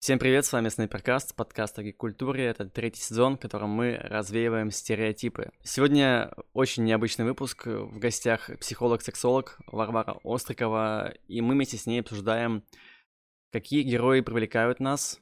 [0.00, 2.46] Всем привет, с вами Снайперкаст, подкаст о культуре.
[2.46, 5.50] Это третий сезон, в котором мы развеиваем стереотипы.
[5.62, 7.66] Сегодня очень необычный выпуск.
[7.66, 12.64] В гостях психолог-сексолог Варвара Острикова, и мы вместе с ней обсуждаем,
[13.52, 15.20] какие герои привлекают нас,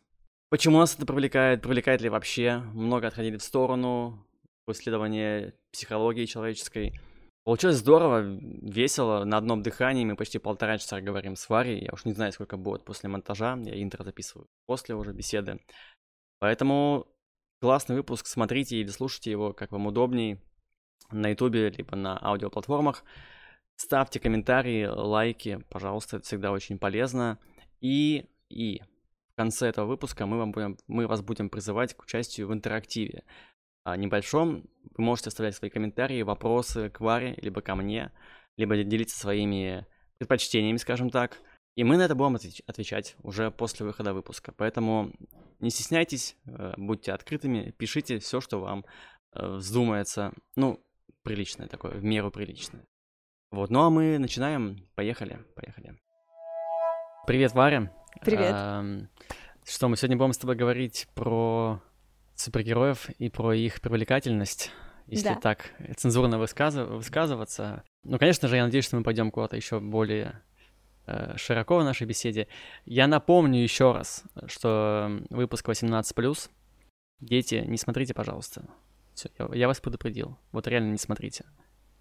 [0.49, 4.25] почему нас это привлекает, привлекает ли вообще, много отходили в сторону,
[4.69, 6.93] в исследование психологии человеческой–
[7.49, 10.05] Получилось здорово, весело, на одном дыхании.
[10.05, 11.83] Мы почти полтора часа говорим с Варей.
[11.83, 13.59] Я уж не знаю, сколько будет после монтажа.
[13.65, 15.59] Я интро записываю после уже беседы.
[16.41, 17.07] Поэтому
[17.63, 18.27] классный выпуск.
[18.27, 20.43] Смотрите или слушайте его, как вам удобней,
[21.11, 23.03] на ютубе, либо на аудиоплатформах.
[23.77, 27.39] Ставьте комментарии, лайки, пожалуйста, это всегда очень полезно.
[27.81, 28.83] И, и
[29.33, 33.25] в конце этого выпуска мы, вам будем, мы вас будем призывать к участию в интерактиве.
[33.89, 34.65] А, небольшом.
[34.99, 38.13] Вы можете оставлять свои комментарии, вопросы к Варе, либо ко мне,
[38.59, 39.87] либо делиться своими
[40.19, 41.39] предпочтениями, скажем так.
[41.75, 44.53] И мы на это будем отвечать уже после выхода выпуска.
[44.53, 45.13] Поэтому
[45.59, 48.85] не стесняйтесь, э, будьте открытыми, пишите все, что вам
[49.33, 50.35] э, вздумается.
[50.55, 50.85] Ну,
[51.23, 52.85] приличное такое, в меру приличное.
[53.51, 54.87] Вот, ну а мы начинаем.
[54.97, 55.99] Поехали, поехали.
[57.27, 57.91] Привет, Варя.
[58.21, 59.09] Привет.
[59.65, 61.83] Что, мы сегодня будем с тобой говорить про
[62.39, 64.71] супергероев и про их привлекательность,
[65.07, 65.35] если да.
[65.35, 67.83] так цензурно высказыв- высказываться.
[68.05, 70.41] Ну, конечно же, я надеюсь, что мы пойдем куда-то еще более
[71.07, 72.47] э, широко в нашей беседе.
[72.85, 76.51] Я напомню еще раз, что выпуск 18+,
[77.21, 78.65] дети, не смотрите, пожалуйста.
[79.15, 80.39] Все, я, я вас предупредил.
[80.53, 81.45] Вот реально не смотрите.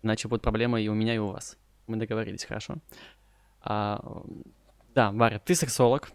[0.03, 1.57] Иначе будут проблемы и у меня, и у вас.
[1.87, 2.75] Мы договорились, хорошо?
[3.61, 4.23] А,
[4.93, 6.11] да, Варя, ты сексолог,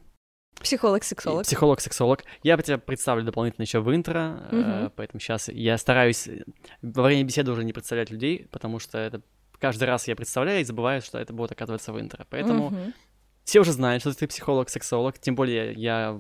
[0.61, 1.45] Психолог-сексолог.
[1.45, 2.25] Психолог-сексолог.
[2.43, 4.61] Я тебя представлю дополнительно еще в интро, угу.
[4.61, 6.29] э, поэтому сейчас я стараюсь
[6.83, 9.23] во время беседы уже не представлять людей, потому что это
[9.59, 12.27] каждый раз я представляю и забываю, что это будет оказываться в интро.
[12.31, 12.93] Поэтому угу.
[13.45, 15.19] все уже знают, что ты психолог-сексолог.
[15.19, 16.19] Тем более я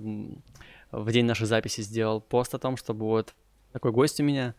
[0.91, 3.34] в день нашей записи сделал пост о том, что будет
[3.72, 4.55] такой гость у меня.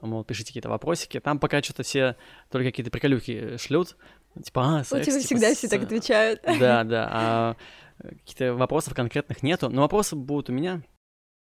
[0.00, 1.20] Мол, пишите какие-то вопросики.
[1.20, 2.16] Там пока что-то все
[2.50, 3.96] только какие-то приколюхи шлют.
[4.42, 5.58] Типа, а, секс, У тебя типа, всегда с...
[5.58, 6.40] все так отвечают.
[6.60, 7.08] Да, да.
[7.10, 7.56] А
[8.02, 10.82] каких-то вопросов конкретных нету, но вопросы будут у меня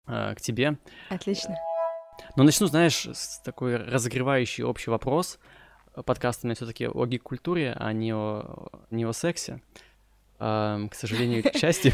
[0.06, 0.78] э, к тебе.
[1.08, 1.56] Отлично.
[2.36, 5.38] Но начну, знаешь, с такой разогревающий общий вопрос.
[6.04, 9.60] Подкаст у меня все-таки о гик-культуре, а не о, не о сексе.
[10.38, 11.92] Э, к сожалению, к счастью.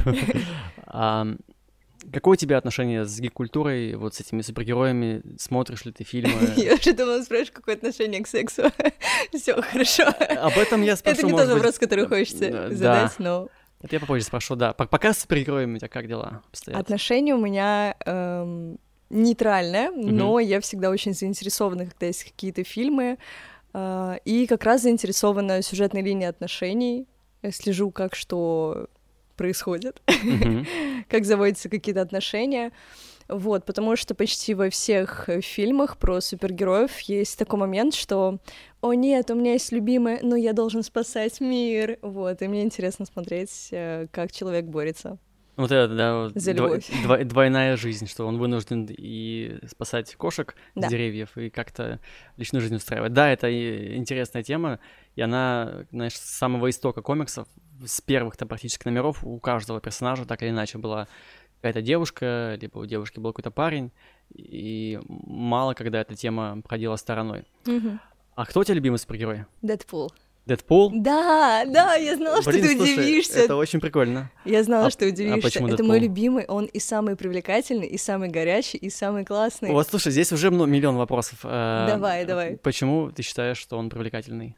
[2.13, 5.23] Какое у тебя отношение с гик-культурой, вот с этими супергероями?
[5.39, 6.53] Смотришь ли ты фильмы?
[6.57, 8.71] Я уже думала, спрашиваешь, какое отношение к сексу.
[9.35, 10.05] Все хорошо.
[10.05, 13.49] Об этом я спрошу, Это не тот вопрос, который хочется задать, но...
[13.83, 14.73] Это я попозже спрошу, да.
[14.73, 16.81] Пока с супергероями у тебя как дела обстоят?
[16.81, 18.79] Отношения у меня эм,
[19.11, 20.09] нейтральное, угу.
[20.09, 23.19] но я всегда очень заинтересована, когда есть какие-то фильмы,
[23.75, 27.07] э, и как раз заинтересована сюжетной линией отношений.
[27.43, 28.89] Я слежу, как что
[29.37, 30.67] происходит, угу.
[31.09, 32.73] как заводятся какие-то отношения.
[33.29, 38.39] Вот, потому что почти во всех фильмах про супергероев есть такой момент, что
[38.87, 41.99] «О нет, у меня есть любимый, но я должен спасать мир».
[42.03, 45.19] Вот, и мне интересно смотреть, э, как человек борется.
[45.57, 46.55] Вот это, да, вот За.
[46.55, 50.87] Дво, двойная жизнь, что он вынужден и спасать кошек да.
[50.87, 51.99] с деревьев, и как-то
[52.37, 53.13] личную жизнь устраивать.
[53.13, 53.51] Да, это
[53.97, 54.79] интересная тема,
[55.17, 57.49] и она, знаешь, с самого истока комиксов,
[57.85, 61.09] с первых-то практически номеров у каждого персонажа так или иначе была
[61.57, 63.91] какая-то девушка, либо у девушки был какой-то парень,
[64.33, 67.45] и мало когда эта тема проходила стороной.
[67.67, 67.99] Угу.
[68.37, 69.47] А кто у тебя любимый супергерой?
[69.63, 70.13] Дэдпул.
[70.45, 70.93] Дэдпул?
[70.95, 73.39] Да, да, я знала, Блин, что ты слушай, удивишься.
[73.41, 74.31] Это очень прикольно.
[74.45, 75.39] Я знала, а, что ты удивишься.
[75.39, 75.89] А почему это Дэдпул?
[75.89, 79.73] мой любимый, он и самый привлекательный, и самый горячий, и самый классный.
[79.73, 81.39] Вот, слушай, здесь уже миллион вопросов.
[81.45, 82.59] Э, давай, давай.
[82.59, 84.57] Почему ты считаешь, что он привлекательный?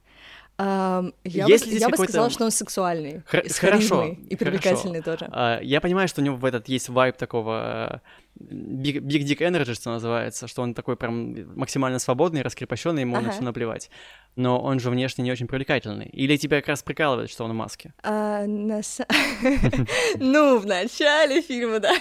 [0.61, 5.27] Um, я бы, я бы сказала, что он сексуальный, Хр- хорошо, и привлекательный хорошо.
[5.27, 5.31] тоже.
[5.31, 8.09] Uh, я понимаю, что у него в этот есть вайб такого uh,
[8.39, 13.27] big, big Dick Energy, что называется, что он такой прям максимально свободный, раскрепощенный, ему ага.
[13.27, 13.91] на все наплевать.
[14.37, 16.07] Но он же внешне не очень привлекательный.
[16.07, 17.93] Или тебя как раз прикалывает, что он в маске?
[18.03, 18.45] А,
[20.19, 21.95] ну, в начале фильма, да.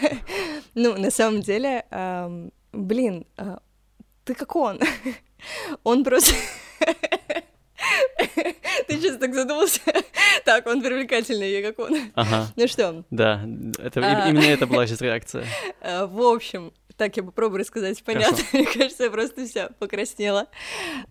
[0.75, 1.85] Ну, на самом деле,
[2.71, 3.59] блин, а,
[4.23, 4.79] ты как он.
[5.83, 6.33] Он просто...
[8.87, 9.81] Ты сейчас так задумался.
[10.45, 12.11] Так, он привлекательный, как он.
[12.15, 12.47] Ага.
[12.55, 13.03] Ну что?
[13.09, 13.41] Да,
[13.79, 14.29] это, а...
[14.29, 15.45] именно это была сейчас реакция.
[15.81, 18.43] А, в общем, так, я попробую рассказать понятно.
[18.53, 20.47] Мне кажется, я просто вся покраснела.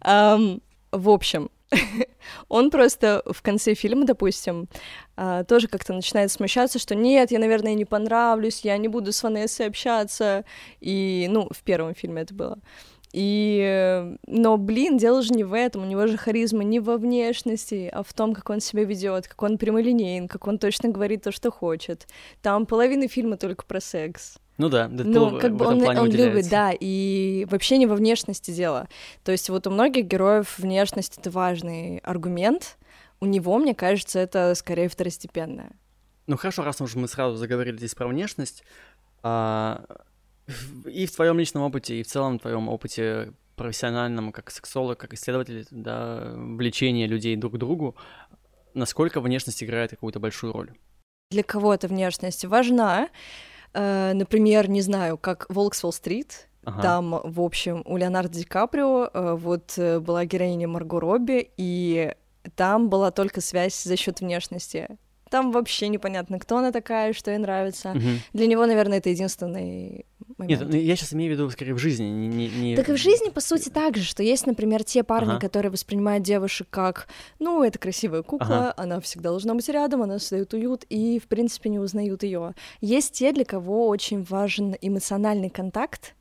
[0.03, 1.51] В общем,
[2.49, 4.69] он просто в конце фильма, допустим,
[5.17, 9.23] а, тоже как-то начинает смущаться, что нет, я, наверное, не понравлюсь, я не буду с
[9.23, 10.45] Ванессой общаться.
[10.81, 12.59] И, ну, в первом фильме это было.
[13.19, 17.89] И, но, блин, дело же не в этом, у него же харизма не во внешности,
[17.91, 21.33] а в том, как он себя ведет, как он прямолинейен, как он точно говорит то,
[21.33, 22.07] что хочет.
[22.43, 24.37] Там половина фильма только про секс.
[24.59, 28.51] Ну да, Дэдпул ну, как бы он, он любит, да, и вообще не во внешности
[28.51, 28.87] дело.
[29.25, 32.77] То есть вот у многих героев внешность— это важный аргумент,
[33.21, 35.73] у него, мне кажется, это скорее второстепенное.
[36.27, 38.63] Ну хорошо, раз уж мы сразу заговорили здесь про внешность,
[39.23, 39.87] а,
[40.87, 45.15] и в твоем личном опыте, и в целом в твоем опыте профессиональном, как сексолог, как
[45.15, 47.97] исследователь, да, влечения людей друг к другу,
[48.75, 50.73] насколько внешность играет какую-то большую роль?
[51.31, 53.09] Для кого эта внешность важна?
[53.73, 56.83] Э, например, не знаю, как «Волк с Уолл-стрит», Ага.
[56.83, 62.13] Там, в общем, у Леонардо Ди Каприо э, вот э, была героиня Марго Робби, и
[62.57, 64.89] там была только связь за счет внешности.
[65.31, 67.91] Там вообще непонятно, кто она такая, что ей нравится.
[67.91, 68.09] Угу.
[68.33, 70.07] Для него, наверное, это единственный
[70.39, 70.61] момент.
[70.61, 72.05] Нет, ну, я сейчас имею в виду скорее в жизни.
[72.05, 72.77] Не, не...
[72.77, 75.41] Так и в жизни, по сути, так же, что есть, например, те парни, ага.
[75.41, 77.09] которые воспринимают девушек как,
[77.39, 78.75] ну, это красивая кукла, ага.
[78.77, 82.55] она всегда должна быть рядом, она создает уют, и, в принципе, не узнают ее.
[82.81, 86.15] Есть те, для кого очень важен эмоциональный контакт,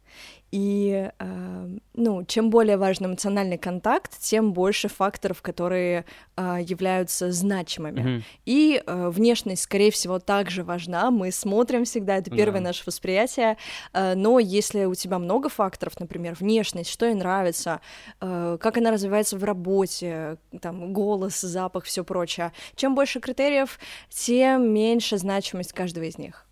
[0.52, 6.06] и, э, ну, чем более важен эмоциональный контакт, тем больше факторов, которые
[6.38, 8.00] э, являются значимыми.
[8.00, 8.24] Mm-hmm.
[8.46, 11.12] И э, внешность, скорее всего, также важна.
[11.12, 12.68] Мы смотрим всегда, это первое да.
[12.68, 13.58] наше восприятие.
[13.94, 17.82] Э, но если у тебя много факторов, например, внешность, что ей нравится,
[18.22, 24.72] э, как она развивается в работе, там, голос, запах, все прочее, чем больше критериев, тем
[24.74, 26.46] меньше значимость каждого из них.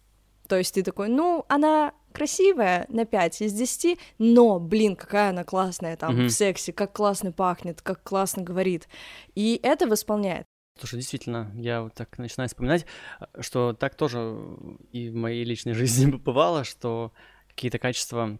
[0.48, 5.44] То есть ты такой, ну, она красивая на 5 из 10, но, блин, какая она
[5.44, 6.28] классная там mm-hmm.
[6.28, 8.88] в сексе, как классно пахнет, как классно говорит.
[9.36, 10.46] И это восполняет.
[10.80, 12.86] Слушай, действительно, я вот так начинаю вспоминать,
[13.40, 14.36] что так тоже
[14.92, 17.12] и в моей личной жизни бывало, что
[17.50, 18.40] какие-то качества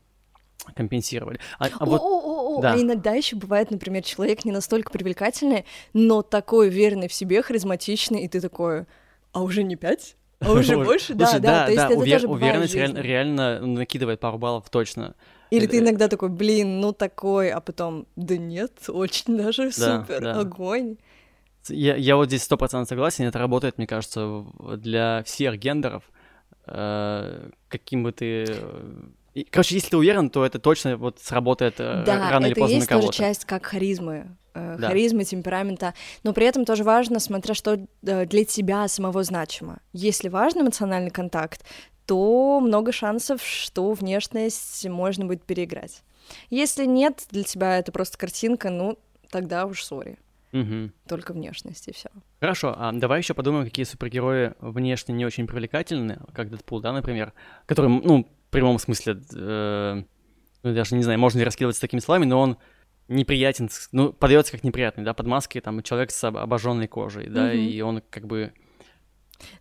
[0.76, 1.40] компенсировали.
[1.60, 2.02] А, а вот...
[2.02, 2.74] О, о, о, да.
[2.74, 8.24] а иногда еще бывает, например, человек не настолько привлекательный, но такой уверенный в себе, харизматичный,
[8.24, 8.86] и ты такой,
[9.32, 10.16] а уже не пять?
[10.46, 11.14] А уже больше?
[11.14, 15.16] Да, да, то есть это тоже Уверенность реально накидывает пару баллов точно.
[15.50, 20.98] Или ты иногда такой, блин, ну такой, а потом, да нет, очень даже супер, огонь.
[21.70, 24.46] Я, я вот здесь сто процентов согласен, это работает, мне кажется,
[24.78, 26.04] для всех гендеров,
[26.66, 28.46] э, каким бы ты
[29.34, 32.80] и, короче, если ты уверен, то это точно вот сработает э, да, рано или поздно
[32.80, 32.90] на кого-то.
[32.90, 34.88] Да, это есть тоже часть как харизмы, э, да.
[34.88, 39.80] харизмы, темперамента, но при этом тоже важно, смотря что э, для тебя самого значимо.
[39.92, 41.66] Если важен эмоциональный контакт,
[42.06, 46.04] то много шансов, что внешность можно будет переиграть.
[46.50, 49.00] Если нет, для тебя это просто картинка, ну,
[49.32, 50.18] тогда уж сори.
[50.52, 50.92] Угу.
[51.08, 52.10] Только внешность и все.
[52.40, 57.34] Хорошо, а давай еще подумаем, какие супергерои внешне не очень привлекательны, как Дэдпул, да, например,
[57.66, 60.04] которые, ну, прямом смысле, э,
[60.64, 62.58] ну, даже не знаю, можно ли раскидывать с такими словами, но он
[63.08, 67.66] неприятен, ну, подается как неприятный, да, под маской, там, человек с обожженной кожей, да, mm-hmm.
[67.66, 68.54] и он как бы...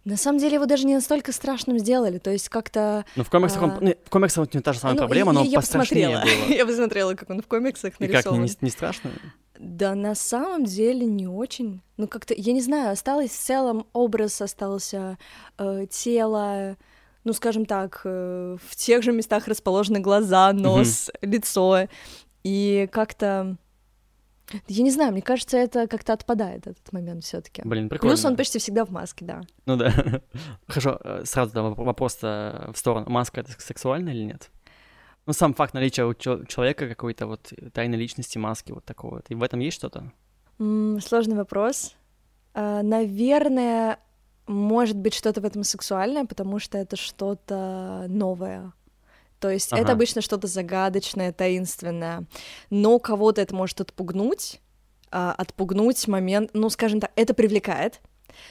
[0.04, 3.04] На самом деле его даже не настолько страшным сделали, то есть как-то...
[3.16, 3.64] Ну, в комиксах, а...
[3.64, 6.46] он, ну, в комиксах у него та же самая ну, проблема, но я пострашнее посмотрела.
[6.46, 6.54] было.
[6.56, 8.44] я посмотрела, как он в комиксах нарисован.
[8.44, 9.10] И как, не, не страшно?
[9.58, 11.82] Да, на самом деле не очень.
[11.96, 15.18] Ну, как-то, я не знаю, осталось в целом образ, остался
[15.58, 16.76] э, тело,
[17.24, 21.28] ну, скажем так, э, в тех же местах расположены глаза, нос, mm-hmm.
[21.30, 21.88] лицо,
[22.44, 23.56] и как-то
[24.69, 27.62] я не знаю, мне кажется, это как-то отпадает этот момент все-таки.
[27.64, 28.14] Блин, прикольно.
[28.14, 29.40] Плюс он почти всегда в маске, да.
[29.66, 29.92] Ну да.
[30.66, 33.08] Хорошо, э, сразу да, вопрос-то в сторону.
[33.08, 34.50] Маска это сексуально или нет?
[35.26, 39.22] Ну, сам факт наличия у человека какой-то вот тайной личности, маски вот такого.
[39.29, 40.12] И в этом есть что-то?
[40.58, 41.94] Сложный вопрос.
[42.55, 43.98] Uh, наверное,
[44.46, 48.72] может быть что-то в этом сексуальное, потому что это что-то новое.
[49.39, 49.82] То есть ага.
[49.82, 52.25] это обычно что-то загадочное, таинственное.
[52.70, 54.61] Но кого-то это может отпугнуть,
[55.11, 58.01] а, отпугнуть момент, ну, скажем так, это привлекает,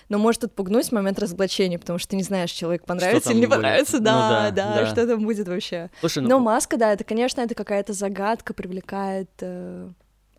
[0.10, 3.56] но может отпугнуть момент разоблачения, потому что ты не знаешь, человек понравится или не будет?
[3.56, 5.90] понравится, да, ну, да, да, да, что там будет вообще.
[6.02, 6.30] Слушай, ну...
[6.30, 9.90] Но маска, да, это, конечно, это какая-то загадка, привлекает э,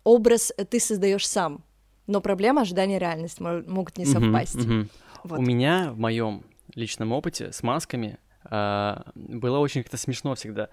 [0.03, 1.63] образ, ты создаешь сам,
[2.07, 4.55] но проблема ожидания реальности могут не совпасть.
[4.55, 4.89] Uh-huh, uh-huh.
[5.23, 5.39] Вот.
[5.39, 6.43] У меня в моем
[6.75, 10.69] личном опыте с масками э, было очень как-то смешно всегда.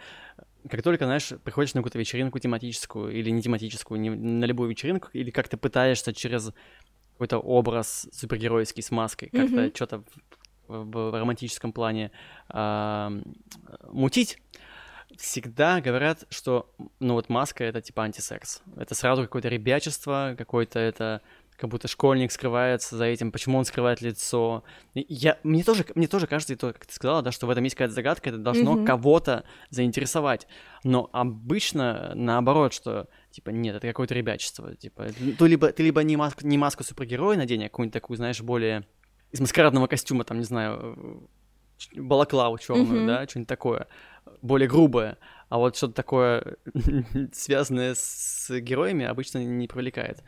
[0.69, 5.09] Как только, знаешь, приходишь на какую-то вечеринку тематическую или не тематическую, не, на любую вечеринку,
[5.13, 6.53] или как-то пытаешься через
[7.13, 9.75] какой-то образ супергеройский с маской, как-то mm-hmm.
[9.75, 9.99] что-то
[10.69, 12.13] в, в, в романтическом плане
[12.49, 13.23] э,
[13.89, 14.39] мутить,
[15.17, 18.63] всегда говорят, что, ну вот маска это типа антисекс.
[18.77, 21.23] Это сразу какое-то ребячество, какое-то это
[21.61, 24.65] как будто школьник скрывается за этим, почему он скрывает лицо.
[24.95, 27.65] Я, мне, тоже, мне тоже кажется, и то, как ты сказала, да, что в этом
[27.65, 28.87] есть какая-то загадка, это должно mm-hmm.
[28.87, 30.47] кого-то заинтересовать.
[30.85, 34.75] Но обычно наоборот, что типа нет, это какое-то ребячество.
[34.75, 38.41] Типа, то либо ты либо не, маску, не маску супергероя надень, а какую-нибудь такую, знаешь,
[38.41, 38.87] более
[39.31, 41.29] из маскарадного костюма, там, не знаю,
[41.95, 43.07] балаклаву черную, mm-hmm.
[43.07, 43.87] да, что-нибудь такое,
[44.41, 45.19] более грубое.
[45.51, 46.57] А вот что-то такое
[47.33, 50.23] связанное с героями обычно не привлекает.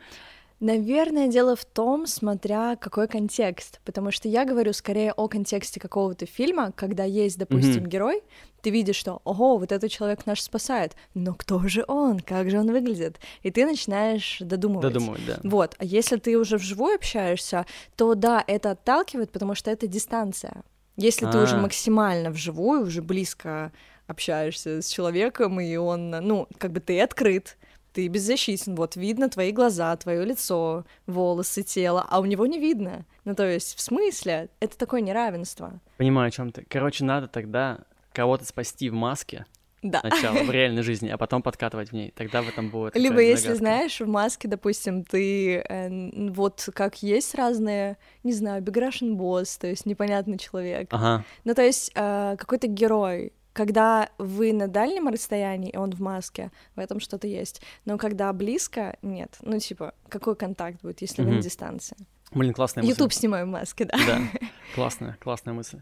[0.63, 6.25] Наверное, дело в том, смотря какой контекст, потому что я говорю скорее о контексте какого-то
[6.25, 7.89] фильма, когда есть, допустим, mm-hmm.
[7.89, 8.23] герой,
[8.61, 12.59] ты видишь, что, ого, вот этот человек наш спасает, но кто же он, как же
[12.59, 14.93] он выглядит, и ты начинаешь додумывать.
[14.93, 15.39] Додумывать, да.
[15.43, 17.65] Вот, а если ты уже вживую общаешься,
[17.97, 20.63] то да, это отталкивает, потому что это дистанция.
[20.95, 21.33] Если А-а-а.
[21.33, 21.59] ты уже а.
[21.59, 23.73] максимально вживую, уже близко
[24.07, 27.57] общаешься с человеком, и он, ну, как бы ты открыт,
[27.93, 33.05] ты беззащитен, вот видно твои глаза, твое лицо, волосы, тело, а у него не видно.
[33.23, 35.79] Ну, то есть, в смысле, это такое неравенство.
[35.97, 36.65] Понимаю, о чем ты.
[36.67, 37.79] Короче, надо тогда
[38.11, 39.45] кого-то спасти в маске,
[39.83, 39.99] да.
[39.99, 42.13] Сначала в реальной жизни, а потом подкатывать в ней.
[42.15, 42.95] Тогда в этом будет.
[42.95, 43.57] Либо если загадка.
[43.57, 49.67] знаешь, в маске, допустим, ты э, вот как есть разные, не знаю, Russian Boss, то
[49.67, 50.87] есть непонятный человек.
[50.91, 51.25] Ага.
[51.43, 56.51] Ну, то есть э, какой-то герой, когда вы на дальнем расстоянии, и он в маске,
[56.75, 57.61] в этом что-то есть.
[57.85, 59.37] Но когда близко, нет.
[59.41, 61.27] Ну, типа, какой контакт будет, если mm-hmm.
[61.27, 61.97] вы на дистанции?
[62.31, 62.93] Блин, классная мысль.
[62.93, 63.97] Ютуб снимаю в маске, да.
[64.05, 64.21] Да,
[64.75, 65.81] классная, классная мысль.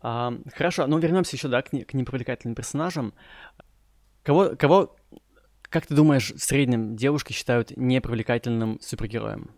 [0.00, 3.12] А, хорошо, ну вернемся еще, да, к, к непривлекательным персонажам.
[4.24, 4.96] Кого, кого,
[5.68, 9.50] как ты думаешь, в среднем девушки считают непривлекательным супергероем?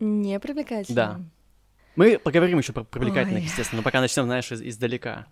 [0.00, 0.94] Непривлекательным?
[0.94, 1.20] Да.
[1.96, 3.46] Мы поговорим еще про привлекательных, Ой.
[3.46, 5.26] естественно, но пока начнем, знаешь, из, издалека.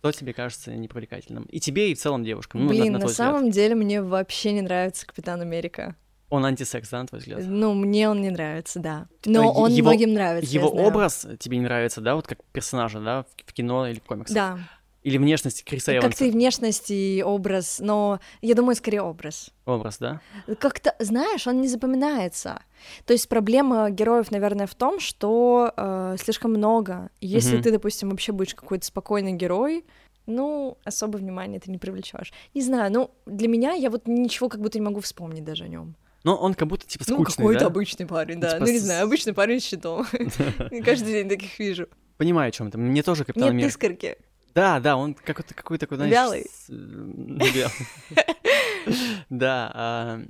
[0.00, 1.44] Кто тебе кажется непривлекательным?
[1.44, 2.62] И тебе, и в целом девушкам.
[2.62, 3.54] Ну, Блин, на, на, на самом взгляд.
[3.54, 5.94] деле мне вообще не нравится Капитан Америка.
[6.30, 7.40] Он антисекс, да, на твой взгляд?
[7.44, 9.08] Ну, мне он не нравится, да.
[9.26, 10.50] Но его, он многим нравится.
[10.50, 14.34] Его образ тебе не нравится, да, вот как персонажа, да, в кино или в комиксах?
[14.34, 14.58] Да.
[15.02, 16.08] Или внешность Криса Эванса?
[16.08, 19.50] Как-то и внешность, и образ, но я думаю, скорее образ.
[19.64, 20.20] Образ, да?
[20.58, 22.62] Как-то, знаешь, он не запоминается.
[23.06, 27.10] То есть проблема героев, наверное, в том, что э, слишком много.
[27.20, 27.62] Если mm-hmm.
[27.62, 29.84] ты, допустим, вообще будешь какой-то спокойный герой,
[30.26, 32.32] ну, особо внимания ты не привлечешь.
[32.54, 35.68] Не знаю, ну, для меня я вот ничего как будто не могу вспомнить даже о
[35.68, 35.96] нем.
[36.24, 37.66] Ну, он как будто, типа, скучный, Ну, какой-то да?
[37.66, 38.52] обычный парень, да.
[38.52, 40.06] Типа, ну, не знаю, обычный парень с щитом.
[40.84, 41.88] Каждый день таких вижу.
[42.18, 42.76] Понимаю, о чем это.
[42.76, 43.64] Мне тоже Капитан Америка...
[43.64, 44.18] Нет искорки.
[44.54, 46.12] Да, да, он какой-то, какой такой, знаешь...
[46.12, 46.46] Вялый.
[49.28, 50.22] Да, а,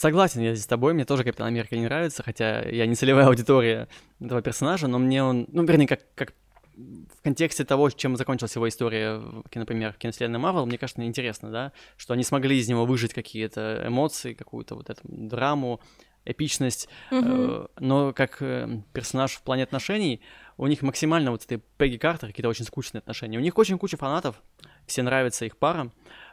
[0.00, 3.26] Согласен я здесь с тобой, мне тоже Капитан Америка не нравится, хотя я не целевая
[3.26, 3.86] аудитория
[4.18, 6.32] этого персонажа, но мне он, ну, вернее, как, как
[6.74, 9.20] в контексте того, чем закончилась его история,
[9.54, 13.84] например, в киновселенной Марвел, мне кажется, интересно, да, что они смогли из него выжить какие-то
[13.86, 15.82] эмоции, какую-то вот эту драму,
[16.24, 17.70] эпичность, mm-hmm.
[17.80, 20.22] но как э, персонаж в плане отношений
[20.62, 23.38] у них максимально вот этой Пегги Картер какие-то очень скучные отношения.
[23.38, 24.42] У них очень куча фанатов,
[24.86, 25.90] все нравится их пара,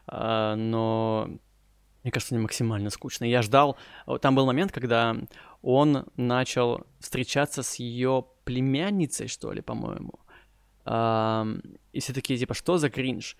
[0.07, 1.29] э, но
[2.03, 3.31] мне кажется, они максимально скучные.
[3.31, 3.77] Я ждал,
[4.21, 5.15] там был момент, когда
[5.61, 10.19] он начал встречаться с ее племянницей, что ли, по-моему
[10.87, 13.35] и все такие, типа, что за кринж?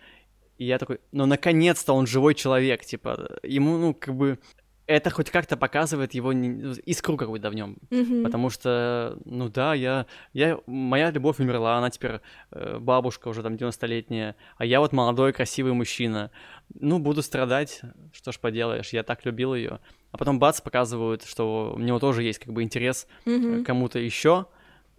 [0.57, 4.39] И я такой, ну, наконец-то он живой человек, типа, ему, ну, как бы,
[4.87, 6.73] это хоть как-то показывает его не...
[6.85, 7.77] искру какую-то в нем.
[7.89, 8.23] Mm-hmm.
[8.23, 13.55] Потому что, ну да, я, я, моя любовь умерла, она теперь э, бабушка уже там
[13.55, 16.31] 90-летняя, а я вот молодой красивый мужчина.
[16.73, 17.81] Ну, буду страдать,
[18.13, 19.81] что ж поделаешь, я так любил ее.
[20.11, 23.63] А потом бац, показывают, что у него тоже есть как бы интерес mm-hmm.
[23.63, 24.47] к кому-то еще,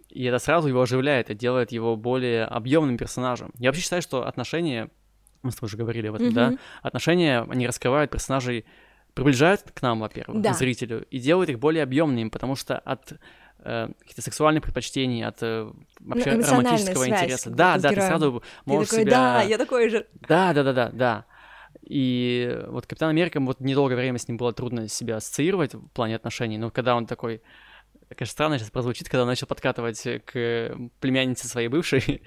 [0.09, 3.51] и это сразу его оживляет, и делает его более объемным персонажем.
[3.57, 4.89] Я вообще считаю, что отношения,
[5.41, 6.33] мы с тобой уже говорили об этом, mm-hmm.
[6.33, 8.65] да, отношения, они раскрывают персонажей,
[9.13, 10.53] приближают к нам, во-первых, да.
[10.53, 13.13] к зрителю, и делают их более объемными, потому что от
[13.59, 17.49] э, каких-то сексуальных предпочтений, от э, вообще ну, романтического связь, интереса.
[17.49, 19.11] Да, да, ты сразу можешь такой, себя...
[19.11, 20.07] Да, я такой же.
[20.27, 21.25] Да, да, да, да, да.
[21.83, 26.15] И вот Капитан Америка, вот недолгое время с ним было трудно себя ассоциировать в плане
[26.15, 27.41] отношений, но когда он такой
[28.15, 32.23] Конечно, странно сейчас прозвучит, когда он начал подкатывать к племяннице своей бывшей.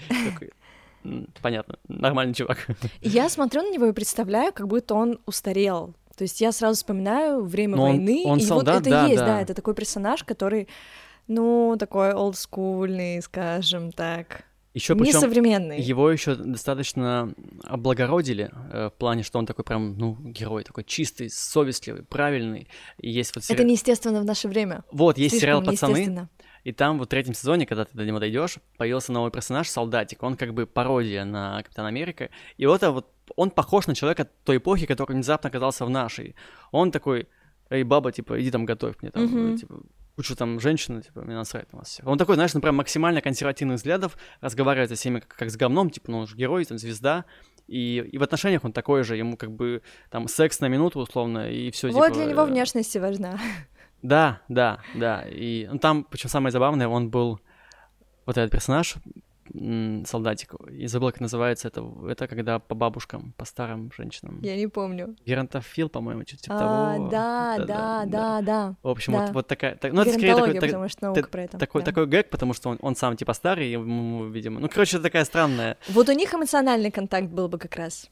[1.43, 2.69] Понятно, нормальный чувак.
[3.01, 5.97] Я смотрю на него и представляю, как будто он устарел.
[6.17, 9.19] То есть я сразу вспоминаю время Но войны, он, и солдат, вот это да, есть,
[9.21, 9.27] да.
[9.27, 10.69] да, это такой персонаж, который,
[11.27, 14.45] ну, такой олдскульный, скажем так.
[14.75, 20.65] Еще причем его еще достаточно облагородили э, в плане, что он такой прям, ну, герой
[20.65, 22.69] такой чистый, совестливый, правильный.
[22.99, 23.59] И есть вот сери...
[23.59, 24.83] Это неестественно в наше время.
[24.91, 26.29] Вот, есть сериал «Пацаны»,
[26.65, 30.23] и там вот в третьем сезоне, когда ты до него дойдешь, появился новый персонаж, солдатик.
[30.23, 32.31] Он как бы пародия на Капитана Америка.
[32.57, 36.35] И вот это вот он похож на человека той эпохи, который внезапно оказался в нашей.
[36.71, 37.29] Он такой,
[37.71, 39.59] эй, баба, типа, иди там готовь мне там, mm-hmm.
[39.59, 39.81] типа,
[40.17, 42.07] кучу там женщин, типа, мне насрать на вас всех.
[42.07, 45.91] Он такой, знаешь, ну прям максимально консервативных взглядов, разговаривает со всеми как, как с говном,
[45.91, 47.25] типа, ну он же герой, там, звезда,
[47.67, 51.51] и, и в отношениях он такой же, ему как бы там секс на минуту условно,
[51.51, 51.89] и все.
[51.91, 53.39] Вот типа, для него внешность важна.
[54.03, 55.25] Да, да, да.
[55.29, 57.41] И ну, там, причем самое забавное, он был
[58.27, 58.97] вот этот персонаж,
[60.07, 64.41] солдатик, и забыл, как называется это, это когда по бабушкам, по старым женщинам.
[64.43, 65.17] Я не помню.
[65.27, 67.09] Геронтофил, по-моему, что-то типа А, того.
[67.09, 68.75] да, да, да, да.
[68.83, 69.21] В общем, да.
[69.27, 69.77] вот, вот такая...
[69.77, 71.59] так- ну, это скорее такой, так- потому что наука про это.
[71.59, 71.87] такой, да.
[71.87, 74.61] такой гэг, потому что он, он сам типа старый, ему, видимо...
[74.61, 75.77] Ну, короче, это такая странная...
[75.89, 78.09] Вот у них эмоциональный контакт был бы как раз.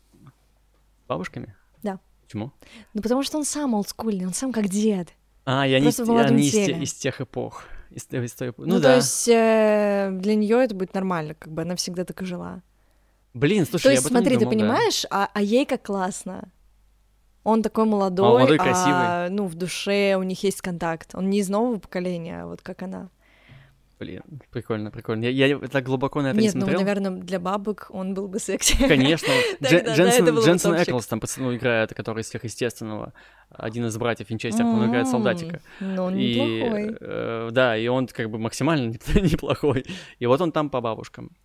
[1.08, 1.54] Бабушками?
[1.82, 1.98] Да.
[2.24, 2.52] Почему?
[2.94, 5.08] Ну, потому что он сам олдскульный, он сам как дед.
[5.44, 7.64] А, они, Просто из- в молодом они из, те- из тех эпох.
[7.90, 8.54] Из, из той.
[8.56, 8.96] Ну, Ну, то да.
[8.96, 12.62] есть э, для нее это будет нормально, как бы она всегда так и жила.
[13.34, 14.58] Блин, слушай, то я есть, об этом не смотри, ты думал, да.
[14.58, 16.50] понимаешь, а, а ей как классно.
[17.42, 19.36] Он такой молодой, молодой, а, красивый.
[19.36, 21.14] ну, в душе у них есть контакт.
[21.14, 23.08] Он не из нового поколения, а вот как она.
[24.00, 25.26] Блин, прикольно, прикольно.
[25.26, 26.80] Я, я так глубоко на это Нет, не ну, смотрел.
[26.80, 28.74] наверное, для бабок он был бы секси.
[28.88, 29.28] Конечно.
[29.62, 30.74] Дженсен.
[30.74, 33.12] Эклс там пацану играет, который из сверхъестественного.
[33.50, 35.60] Один из братьев Винчестер, он играет солдатика.
[35.80, 36.96] Ну, он неплохой.
[36.98, 39.84] э, да, и он как бы максимально неплохой.
[40.18, 41.36] И вот он там по бабушкам.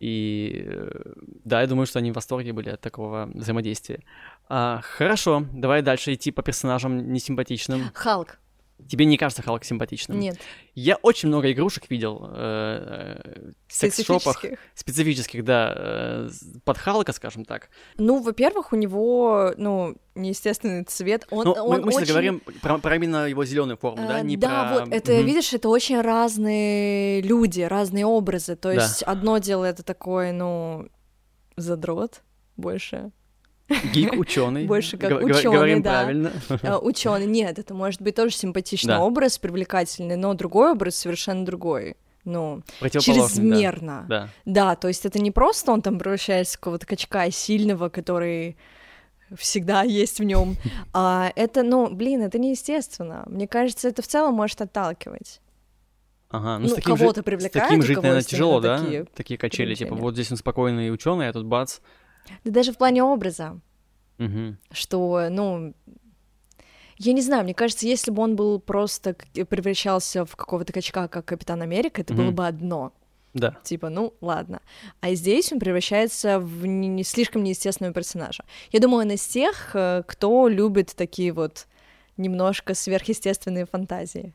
[0.00, 1.12] И э,
[1.44, 4.02] да, я думаю, что они в восторге были от такого взаимодействия.
[4.48, 7.82] А, хорошо, давай дальше идти по персонажам несимпатичным.
[7.94, 8.38] Халк.
[8.86, 10.18] Тебе не кажется Халк симпатичным?
[10.20, 10.38] Нет,
[10.74, 14.44] Я очень много игрушек видел э, э, в секс-шопах
[14.74, 15.44] специфических.
[15.44, 16.28] да, э,
[16.64, 17.68] под Халка, скажем так.
[17.96, 21.26] Ну, во-первых, у него, ну, неестественный цвет.
[21.30, 22.12] Он, Ну, мы, он мы сейчас очень...
[22.12, 24.84] говорим про, про именно его зеленую форму, да, Э, не да, про...
[24.84, 25.26] вот это, Мгм.
[25.26, 28.56] видишь, это очень разные люди, разные образы.
[28.56, 28.82] То Да.
[28.82, 30.88] есть одно дело это такой, ну,
[31.56, 32.22] задрот
[32.56, 33.10] больше.
[33.92, 34.66] Гик, ученый.
[34.66, 35.90] Больше как Г- Говорим да.
[36.02, 36.32] правильно.
[36.80, 39.00] Ученый, нет, это может быть тоже симпатичный Да.
[39.00, 41.96] образ, привлекательный, но другой образ совершенно другой.
[42.24, 43.28] Ну, Противоположный, да.
[43.28, 44.06] чрезмерно.
[44.08, 44.28] Да.
[44.44, 48.56] Да, то есть это не просто он там превращается в какого-то качка сильного, который
[49.36, 50.56] всегда есть в нем,
[50.92, 53.24] а это, ну, блин, это неестественно.
[53.26, 55.40] Мне кажется, это в целом может отталкивать.
[56.30, 58.78] Ага, Ну, с таким кого-то привлекает, таким жить, наверное, тяжело, да?
[58.78, 61.78] такие Такие качели, типа, вот здесь он спокойный ученый, а тут бац.
[62.44, 63.60] Да даже в плане образа,
[64.18, 64.58] Мгм.
[64.70, 65.74] что, ну,
[66.98, 69.14] я не знаю, мне кажется, если бы он был просто
[69.48, 72.34] превращался в какого-то качка, как Капитан Америка, это было Мгм.
[72.34, 72.92] бы одно.
[73.34, 73.56] Да.
[73.62, 74.60] Типа, ну, ладно.
[75.00, 78.44] А здесь он превращается в не, не слишком неестественного персонажа.
[78.72, 81.66] Я думаю, он из тех, э, кто любит такие вот
[82.16, 84.32] немножко сверхъестественные фантазии.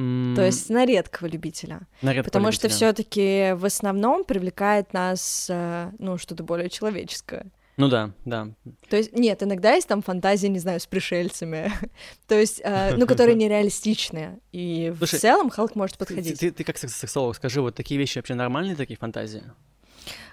[0.00, 1.80] М, То есть на редкого любителя.
[2.02, 2.76] на редкого Потому что любителя.
[2.92, 7.46] все-таки в основном привлекает нас, э, ну, что-то более человеческое.
[7.76, 8.48] Ну да, да.
[8.90, 11.72] То есть, нет, иногда есть там фантазии, не знаю, с пришельцами.
[12.28, 14.38] То есть, э, ну, которые нереалистичные.
[14.52, 16.38] И Слушай, в целом Халк может подходить.
[16.40, 19.42] ты- ты как секс- сексолог, скажи, вот такие вещи вообще нормальные, такие фантазии?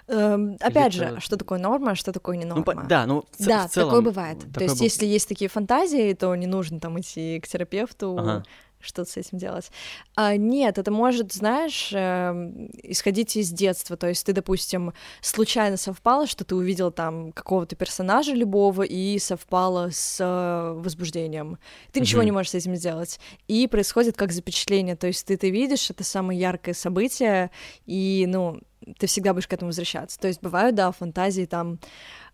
[0.08, 2.84] Эм, опять же, это- что такое норма, а что такое не Ну, норма?
[2.88, 3.88] да, ну, в, Да, в целом...
[3.90, 4.38] такое бывает.
[4.54, 8.42] То есть, если есть такие фантазии, то не нужно там идти к терапевту, Ага.
[8.80, 9.70] Что-то с этим делать.
[10.14, 13.96] А, нет, это может, знаешь, эм, исходить из детства.
[13.96, 19.90] То есть ты, допустим, случайно совпало, что ты увидел там какого-то персонажа любого и совпало
[19.90, 21.58] с э, возбуждением.
[21.92, 22.26] Ты ничего Мгм.
[22.26, 23.18] не можешь с этим сделать.
[23.48, 24.96] И происходит как запечатление.
[24.96, 27.50] То есть ты это видишь, это самое яркое событие,
[27.86, 28.60] и, ну,
[28.98, 30.18] ты всегда будешь к этому возвращаться.
[30.18, 31.78] То есть бывают, да, фантазии там...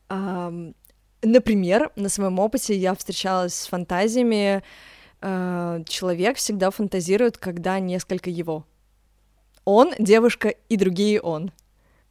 [0.08, 0.74] ам,
[1.26, 4.62] Например, на своем опыте я встречалась с фантазиями.
[5.24, 8.64] Э, Человек всегда фантазирует, когда несколько его.
[9.64, 11.50] Он, девушка и другие он.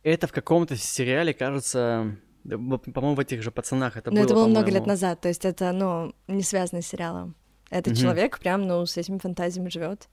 [0.03, 4.47] Это в каком-то сериале, кажется, по-моему, в этих же пацанах это Но было, это было
[4.47, 7.35] много лет назад, то есть это, ну, не связано с сериалом.
[7.69, 8.01] Этот Мгм.
[8.01, 10.09] человек прям, ну, с этими фантазиями живет.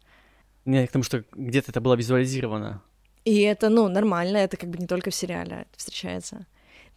[0.64, 2.82] Не, к тому, что где-то это было визуализировано.
[3.24, 6.46] И это, ну, нормально, это как бы не только в сериале встречается.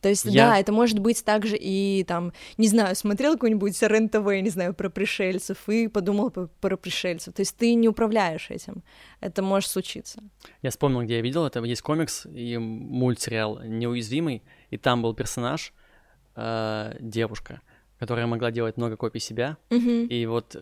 [0.03, 4.41] То есть, Я- да, это может быть также и там, не знаю, смотрел какой-нибудь РЕН-ТВ,
[4.43, 7.33] не знаю, про пришельцев и подумал по- про пришельцев.
[7.33, 8.83] То есть ты не управляешь этим.
[9.21, 10.21] Это может случиться.
[10.61, 11.59] Я вспомнил, где я видел это.
[11.63, 15.73] Есть комикс и мультсериал «Неуязвимый», и там был персонаж,
[16.35, 17.61] э, девушка,
[17.99, 20.07] которая могла делать много копий себя, Мгм.
[20.07, 20.57] и вот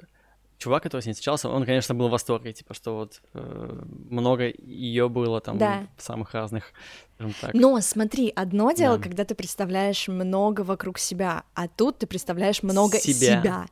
[0.61, 4.43] чувак, который с ней встречался, он, конечно, был в восторге, типа, что вот э, много
[4.45, 5.87] ее было там Да.
[5.97, 6.71] самых разных,
[7.15, 7.53] скажем так.
[7.55, 9.03] Но смотри, одно дело, Да.
[9.03, 13.41] когда ты представляешь много вокруг себя, а тут ты представляешь много Себя.
[13.41, 13.65] себя.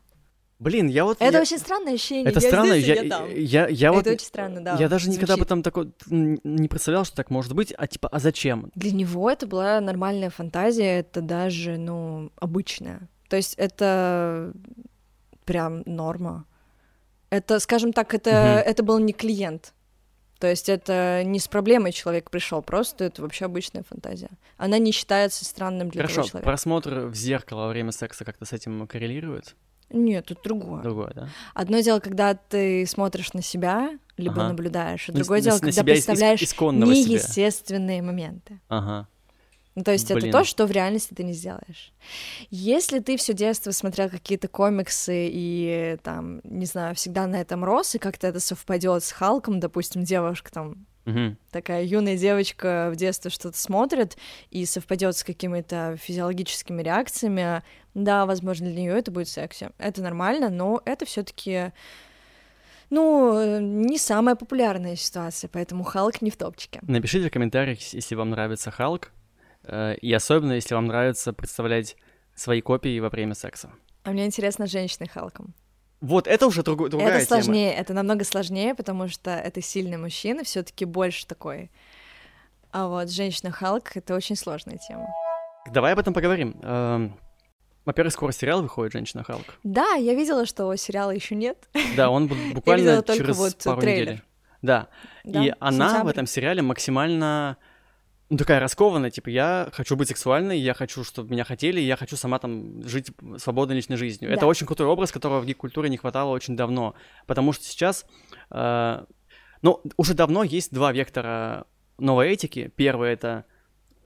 [0.58, 1.17] Блин, я вот...
[1.21, 2.25] Это я- очень странное ощущение.
[2.32, 3.30] Это я странно, здесь, я, я там.
[3.34, 4.02] я, я вот...
[4.02, 4.75] Это очень странно, да.
[4.78, 5.45] Я даже никогда об звучит.
[5.47, 8.69] этом такой м, не представлял, что так может быть, а типа, а зачем?
[8.75, 13.08] Для него это была нормальная фантазия, это даже, ну, обычная.
[13.30, 14.52] То есть это
[15.45, 16.45] прям норма.
[17.30, 18.70] Это, скажем так, это, угу.
[18.70, 19.74] это был не клиент.
[20.39, 24.30] То есть это не с проблемой человек пришел, просто это вообще обычная фантазия.
[24.58, 26.46] Она не считается странным для Хорошо, того человека.
[26.46, 29.56] просмотр в зеркало во время секса как-то с этим коррелирует?
[29.92, 30.82] Нет, тут другое.
[30.82, 31.30] Другое, да?
[31.54, 34.50] Одно дело, когда ты смотришь на себя, либо ага.
[34.50, 38.06] наблюдаешь, а другое на, дело, на, когда представляешь неестественные себя.
[38.08, 38.60] моменты.
[38.70, 39.08] Ага.
[39.80, 40.28] Ну, то есть Блин.
[40.28, 41.94] это то, что в реальности ты не сделаешь.
[42.50, 47.96] Если ты все детство смотрел какие-то комиксы и там, не знаю, всегда на этом рос,
[47.96, 51.38] и как-то это совпадет с Халком, допустим, девушка там угу.
[51.50, 54.18] такая юная девочка в детстве что-то смотрит
[54.52, 57.63] и совпадет с какими-то физиологическими реакциями,
[57.94, 59.70] да, возможно, для нее это будет секси.
[59.78, 61.72] Это нормально, но это все-таки
[62.89, 66.82] ну, не самая популярная ситуация, поэтому Халк не в топчике.
[66.82, 69.13] Напишите в комментариях, если вам нравится Халк,
[70.02, 71.96] и особенно, если вам нравится представлять
[72.36, 73.72] свои копии во время секса.
[74.04, 75.54] А мне интересно женщины Халком.
[76.02, 77.82] Вот, это уже друг, другая Это сложнее, тема.
[77.82, 81.70] это намного сложнее, потому что это сильный мужчина, все таки больше такой.
[82.72, 85.08] А вот женщина Халк— это очень сложная тема.
[85.74, 86.58] Давай об этом поговорим.
[86.64, 87.20] Эм,
[87.84, 89.60] во-первых, скоро сериал выходит «Женщина Халк».
[89.64, 91.68] Да, я видела, что сериала еще нет.
[91.98, 94.02] Да, он буквально через вот пару трейлер.
[94.12, 94.24] недель.
[94.62, 94.88] Да.
[95.24, 96.06] Да, и она сентябрь.
[96.06, 97.58] в этом сериале максимально
[98.30, 102.15] ну, такая раскованная, типа, я хочу быть сексуальной, я хочу, чтобы меня хотели, я хочу
[102.15, 104.30] сама там жить свободной личной жизнью.
[104.30, 104.36] Да.
[104.36, 106.94] Это очень крутой образ, которого в гик-культуре не хватало очень давно,
[107.26, 108.06] потому что сейчас,
[108.52, 109.06] э,
[109.62, 111.65] ну, уже давно есть два вектора
[111.98, 112.72] новой этики.
[112.76, 113.46] Первый— это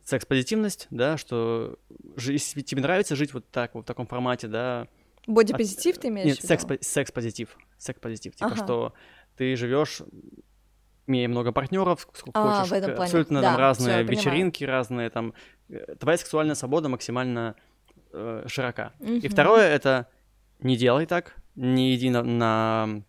[0.05, 1.77] секс-позитивность, да, что
[2.17, 4.87] если тебе нравится жить вот так, вот в таком формате, да,
[5.25, 7.57] Бодипозитив ты имеешь нет, секс-позитив.
[7.77, 8.35] Секс-позитив.
[8.35, 8.63] Типа, Ага.
[8.63, 8.93] что
[9.37, 10.01] ты живешь,
[11.07, 13.07] имея много партнеров, сколько А, хочешь, в этом к- плане.
[13.09, 14.17] абсолютно Да, там разные всё, я понимаю.
[14.17, 15.33] вечеринки, разные там.
[15.69, 17.55] э, Твоя сексуальная свобода максимально
[18.11, 18.93] э, широка.
[18.99, 19.29] И Мгм.
[19.29, 20.07] второе это
[20.59, 23.01] не делай так, не иди на, на,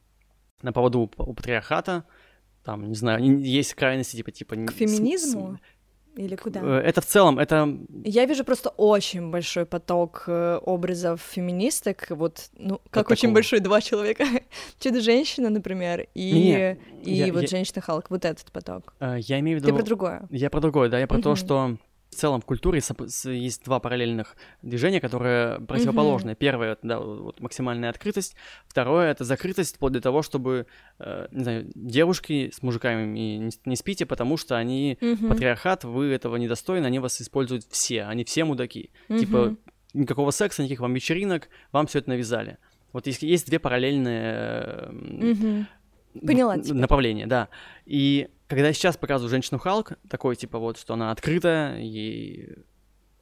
[0.62, 2.04] на поводу у, у патриархата.
[2.64, 4.57] Там, не знаю, есть крайности типа типа.
[4.57, 5.59] К с- феминизму?
[6.16, 6.61] Или куда?
[6.62, 12.50] э, Это в целом, это Я вижу просто очень большой поток э, образов феминисток, вот,
[12.57, 13.35] ну, как Как очень такого?
[13.35, 14.24] большой два человека.
[14.81, 18.94] Чудо-женщина, например, и, Не, и я- вот я- женщина-халк, вот этот поток.
[19.00, 19.77] э, я имею в Ты виду.
[19.79, 20.22] про другое.
[20.31, 21.77] Я про другое, да, я про то, что
[22.14, 22.81] в целом в культуре
[23.24, 26.35] есть два параллельных движения, которые противоположны.
[26.35, 30.66] Первое это да, вот максимальная открытость, второе это закрытость вплоть до того, чтобы
[30.98, 35.29] э, не знаю, девушки с мужиками не, не спите, потому что они Мгм.
[35.29, 38.90] патриархат, вы этого недостойны, они вас используют все, они все мудаки.
[39.09, 39.59] Типа Мгм.
[39.92, 42.59] никакого секса, никаких вам вечеринок, вам все это навязали.
[42.92, 45.66] Вот есть, есть две параллельные э, Мгм.
[46.24, 46.74] Поняла тебя.
[46.74, 47.48] направление, да.
[47.87, 52.57] И когда сейчас показываю женщину Халк, такой типа вот, что она открытая, ей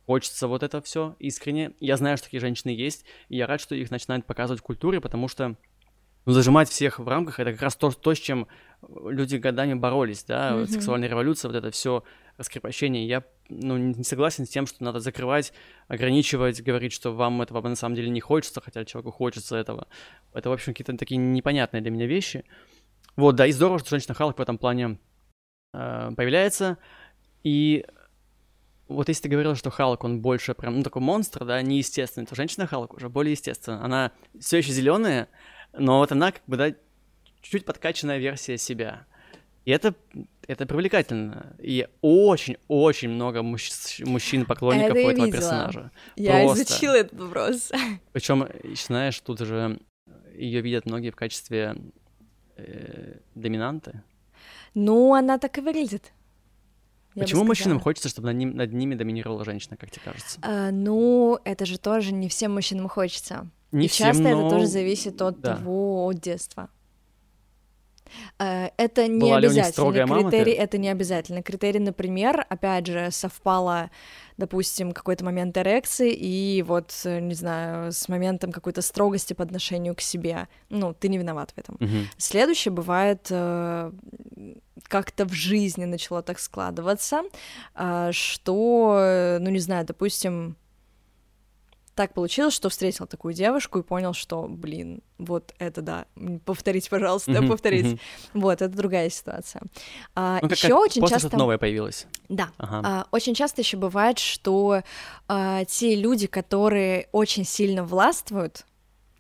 [0.07, 1.73] хочется вот это все искренне.
[1.81, 5.01] Я знаю, что такие женщины есть, и я рад, что их начинают показывать в культуре,
[5.01, 5.57] потому что
[6.25, 8.47] ну, зажимать всех в рамках это как раз то, то, с чем
[8.89, 10.67] люди годами боролись, да, Мгм.
[10.67, 12.05] сексуальная революция, вот это все
[12.37, 13.07] раскрепощение.
[13.07, 15.53] Я ну, не согласен с тем, что надо закрывать,
[15.89, 19.89] ограничивать, говорить, что вам этого на самом деле не хочется, хотя человеку хочется этого.
[20.33, 22.45] Это, в общем, какие-то такие непонятные для меня вещи.
[23.17, 24.99] Вот, да, и здорово, что женщина Халк в этом плане
[25.73, 26.79] э, появляется.
[27.43, 27.85] И
[28.89, 32.35] вот если ты говорил, что Халк, он больше прям, ну, такой монстр, да, неестественный, то
[32.35, 33.83] женщина Халк уже более естественная.
[33.83, 35.29] Она все еще зеленая,
[35.73, 36.71] но вот она, как бы, да,
[37.41, 39.07] чуть-чуть подкачанная версия себя.
[39.65, 39.95] И это,
[40.49, 41.55] это привлекательно.
[41.61, 45.41] И очень-очень много мужч- мужчин-поклонников Это у этого видела.
[45.41, 45.91] персонажа.
[46.17, 46.65] Я Просто.
[46.65, 47.71] изучила этот вопрос.
[48.13, 49.81] Причем, знаешь, тут же
[50.35, 51.77] ее видят многие в качестве
[52.57, 54.03] э, доминанты.
[54.75, 56.13] Ну, она так и выглядит.
[57.15, 60.39] Почему мужчинам хочется, чтобы над, ним- над ними доминировала женщина, как тебе кажется?
[60.43, 63.49] А, ну, это же тоже не всем мужчинам хочется.
[63.71, 64.29] Не И всем, часто но...
[64.31, 65.57] это тоже зависит от да.
[65.57, 66.71] того, от детства.
[68.39, 71.81] Э, Это не Была обязательный мама, ты- критерий, это не обязательный критерий.
[71.81, 73.91] Например, опять же, совпало,
[74.37, 79.95] допустим, какой-то момент эрекции, и вот, э, не знаю, с моментом какой-то строгости по отношению
[79.95, 80.49] к себе.
[80.71, 81.77] Ну, ты не виноват в этом.
[81.81, 82.09] Мгм.
[82.17, 83.93] Следующее бывает э,
[84.89, 87.23] как-то в жизни начало так складываться,
[87.75, 90.57] а, что, э, ну не знаю, допустим,
[91.95, 96.07] так получилось, что встретил такую девушку и понял, что, блин, вот это да,
[96.45, 97.89] повторите, пожалуйста, Мгм, повторите.
[97.89, 97.99] мгм.
[98.35, 99.63] Вот, это другая ситуация.
[100.15, 102.07] А, Ну, еще очень часто, новое появилось.
[102.29, 102.81] да, Ага.
[102.85, 104.83] а, очень часто еще бывает, что
[105.29, 108.65] а, те люди, которые очень сильно властвуют,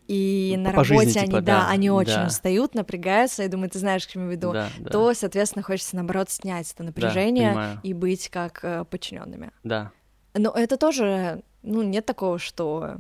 [0.08, 2.26] и Ну, на по жизни, работе они, типа, да, да, они очень да.
[2.26, 5.94] устают, напрягаются, я думаю, ты знаешь, к чему я веду, да, да, то, соответственно, хочется,
[5.96, 7.80] наоборот, снять это да, напряжение понимаю.
[7.82, 9.52] и быть как подчиненными.
[9.62, 9.92] Да.
[10.35, 12.96] Но это тоже, ну, нет такого, что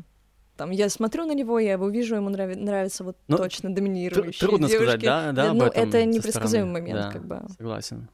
[0.56, 4.32] там, я смотрю на него, я его вижу, ему нрави- нравится вот Ну, точно доминирующие
[4.46, 4.84] Трудно девушки.
[4.84, 6.92] сказать, да, да, ну, это непредсказуемый стороны.
[6.92, 7.42] момент, Да, как бы.
[7.56, 8.08] Согласен.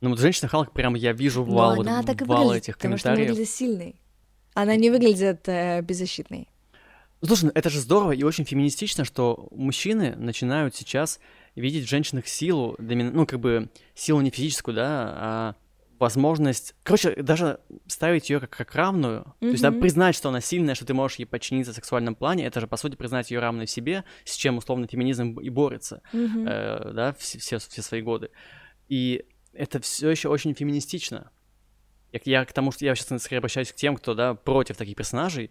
[0.00, 2.64] Ну вот женщина Халк прям я вижу Но вал, вот она так и вал выглядит,
[2.64, 3.38] этих потому что она комментариев.
[3.38, 4.00] выглядит сильной.
[4.54, 6.48] Она не выглядит э, беззащитной.
[7.24, 11.18] Слушай, ну это же здорово и очень феминистично, что мужчины начинают сейчас
[11.54, 15.54] видеть в женщинах силу, ну, как бы силу не физическую, да, а
[15.98, 20.74] возможность, короче, даже ставить ее как, как равную, то есть да, признать, что она сильная,
[20.74, 23.66] что ты можешь ей подчиниться в сексуальном плане, это же, по сути, признать ее равной
[23.66, 26.46] себе, с чем, условно, феминизм и борется, Мгм.
[26.46, 28.30] э, да, все, все, все свои годы.
[28.88, 31.30] И это все еще очень феминистично.
[32.12, 34.96] Я, я к тому, что я сейчас скорее обращаюсь к тем, кто, да, против таких
[34.96, 35.50] персонажей,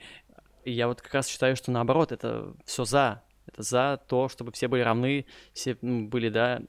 [0.64, 3.24] и я вот как раз считаю, что наоборот, это все за.
[3.46, 6.62] Это за то, чтобы все были равны, все ну, были, да.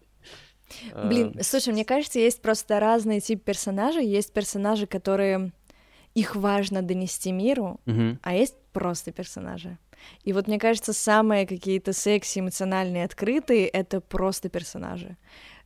[0.95, 4.07] Блин, слушай, мне кажется, есть просто разные типы персонажей.
[4.07, 5.53] Есть персонажи, которые
[6.15, 8.19] их важно донести миру, мгм.
[8.23, 9.79] а есть просто персонажи.
[10.25, 15.17] И вот мне кажется, самые какие-то секси, эмоциональные, открытые— это просто персонажи.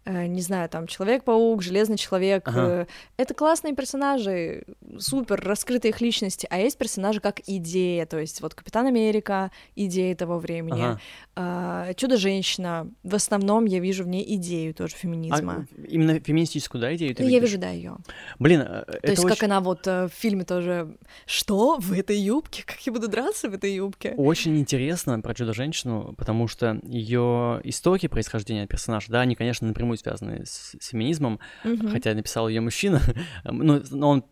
[0.05, 2.49] Э, Не знаю, там Человек-паук, Железный человек.
[2.49, 2.61] Ага.
[2.61, 2.87] э,
[3.17, 4.65] Это классные персонажи,
[4.99, 6.47] супер, раскрытые их личности.
[6.51, 10.83] А есть персонажи как идея, то есть вот Капитан Америка— идея того времени.
[10.83, 11.01] Ага.
[11.37, 12.89] А, Чудо-женщина.
[13.03, 15.67] В основном я вижу в ней идею тоже феминизма.
[15.69, 17.43] А, именно феминистическую, да, идею ты я видишь?
[17.43, 17.97] вижу, да, ее.
[18.39, 20.97] Блин, э, То это есть, очень, как она вот в фильме тоже.
[21.27, 21.79] Что?
[21.79, 22.63] В этой юбке?
[22.65, 24.15] Как я буду драться в этой юбке?
[24.17, 30.45] очень интересно про Чудо-женщину, потому что ее истоки происхождения персонажа, да, они, конечно, напрямую связаны
[30.45, 31.91] с, феминизмом, Мгм.
[31.91, 33.01] хотя написал ее мужчина,
[33.45, 34.25] ну, но он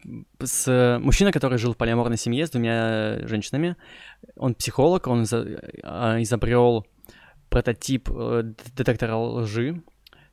[0.43, 3.77] с мужчина, который жил в полиаморной семье с двумя женщинами,
[4.37, 6.87] он психолог, он изобрел
[7.49, 8.43] прототип э,
[8.77, 9.83] детектора лжи,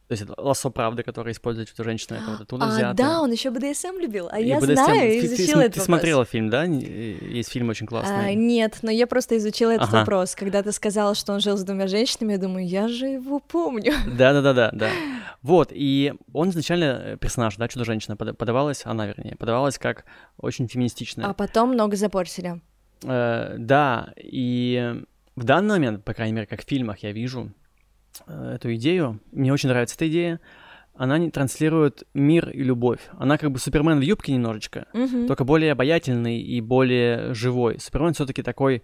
[0.08, 2.94] то есть это лассо правды, которое использует эта женщина, это вот оттуда А, взято.
[2.94, 4.28] да, он еще БДСМ любил.
[4.32, 4.74] А И я BDSM.
[4.74, 5.86] знаю, Ты- ты, изучила см- этот Ты вопрос.
[5.86, 6.64] смотрела фильм, да?
[6.66, 8.36] Есть фильм очень А, классный.
[8.36, 10.00] нет, но я просто изучила этот Ага.
[10.02, 10.36] вопрос.
[10.36, 13.94] Когда ты сказала, что он жил с двумя женщинами, я думаю, я же его помню.
[14.18, 14.90] Да-да-да-да, да.
[15.42, 20.06] Вот, и он изначально, э, персонаж, да, Чудо-женщина, пода- подавалась, она, вернее, подавалась как
[20.38, 21.26] очень феминистичная.
[21.28, 22.62] А потом много запортили.
[23.04, 25.04] Э, да, и
[25.36, 27.52] в данный момент, по крайней мере, как в фильмах я вижу
[28.28, 30.40] эту идею, мне очень нравится эта идея,
[30.96, 33.00] она не транслирует мир и любовь.
[33.20, 35.28] Она как бы Супермен в юбке немножечко, Мгм.
[35.28, 37.80] только более обаятельный и более живой.
[37.80, 38.84] Супермен все-таки такой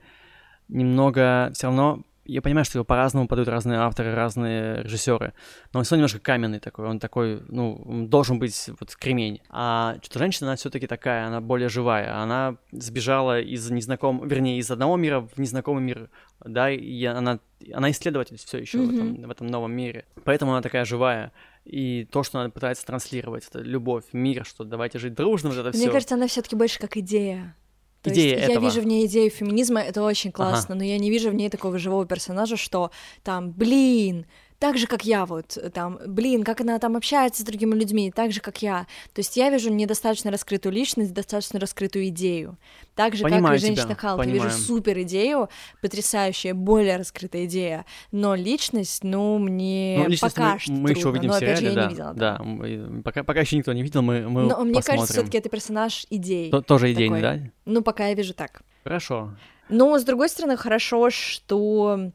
[0.67, 2.03] немного все равно.
[2.25, 5.33] Я понимаю, что его по-разному подают разные авторы, разные режиссеры,
[5.73, 9.41] но он все немножко каменный такой, он такой, ну, он должен быть вот кремень.
[9.49, 12.21] А что женщина, она все-таки такая, она более живая.
[12.21, 16.09] Она сбежала из незнакомого, вернее, из одного мира в незнакомый мир,
[16.43, 17.39] да, и она,
[17.73, 20.05] она исследователь все еще в, этом, в этом новом мире.
[20.23, 21.31] Поэтому она такая живая.
[21.65, 25.69] И то, что она пытается транслировать, это любовь, мир, что давайте жить дружно, вот это
[25.69, 25.91] Мне все.
[25.91, 27.55] кажется, она все-таки больше как идея.
[28.01, 28.65] То Идея есть я этого.
[28.65, 31.77] вижу в ней идею феминизма, это очень классно, но я не вижу в ней такого
[31.77, 32.89] живого персонажа, что
[33.23, 34.25] там, блин,
[34.61, 38.31] так же, как я вот, там, блин, как она там общается с другими людьми, так
[38.31, 38.85] же, как я.
[39.11, 42.57] То есть я вижу недостаточно раскрытую личность, достаточно раскрытую идею.
[42.93, 44.23] Так же, Понимаю как и женщина Халк.
[44.23, 45.49] Я вижу супер идею,
[45.81, 51.01] потрясающая, более раскрытая идея, но личность, ну, мне Ну, личность пока мы, что мы еще
[51.01, 51.09] трудно.
[51.11, 52.13] увидим но, опять сериале, же, я да, не видела.
[52.13, 55.05] да, мы- пока, пока еще никто не видел, мы, мы Но мне кажется, посмотрим.
[55.13, 56.51] все-таки это персонаж идей.
[56.51, 57.39] То- тоже идейный, такой.
[57.39, 57.51] да?
[57.65, 58.61] Ну, пока я вижу так.
[58.83, 59.31] Хорошо.
[59.69, 62.11] Но, с другой стороны, хорошо, что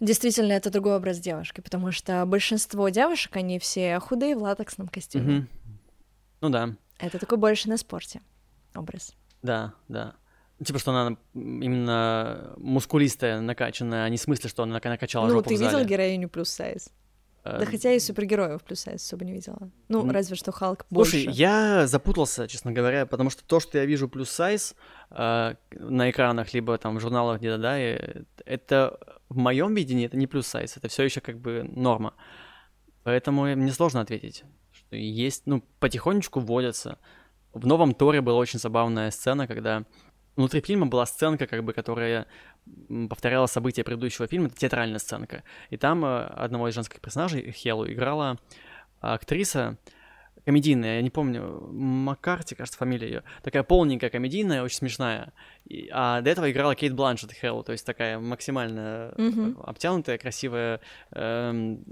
[0.00, 5.24] действительно это другой образ девушки, потому что большинство девушек, они все худые в латексном костюме.
[5.38, 5.48] Мгм.
[6.42, 8.20] Ну да, Это такой больше на спорте
[8.74, 9.14] образ.
[9.42, 10.14] да, да.
[10.58, 15.26] Ну, Типа, что она именно мускулистая, накачанная, а не в смысле, что она нака- накачала
[15.26, 16.90] ну, жопу ты в видел героиню плюс сайз?
[17.44, 19.70] Э, Да хотя и супергероев плюс сайз особо не видела.
[19.88, 20.10] Ну, М.
[20.10, 21.38] разве что Халк Слушай, больше.
[21.40, 24.74] я запутался, честно говоря, потому что то, что я вижу плюс сайз
[25.10, 30.26] э, на экранах, либо там в журналах где-то, да, это в моем видении это не
[30.26, 32.14] плюс сайз, это все еще как бы норма.
[33.02, 36.98] Поэтому мне сложно ответить, что есть, ну, потихонечку вводятся.
[37.52, 39.84] В новом Торе была очень забавная сцена, когда
[40.36, 42.26] внутри фильма была сценка, как бы, которая
[43.08, 45.44] повторяла события предыдущего фильма, это театральная сценка.
[45.70, 48.38] И там э, одного из женских персонажей, Хелу, играла
[49.00, 49.78] актриса
[50.46, 53.22] комедийная, я не помню, Маккарти, кажется, фамилия ее.
[53.42, 55.32] Такая полненькая комедийная, очень смешная.
[55.66, 59.58] И- а до этого играла Кейт Бланшет Хелл, то есть такая максимально Мгм.
[59.64, 60.80] обтянутая, красивая,
[61.10, 61.84] эм,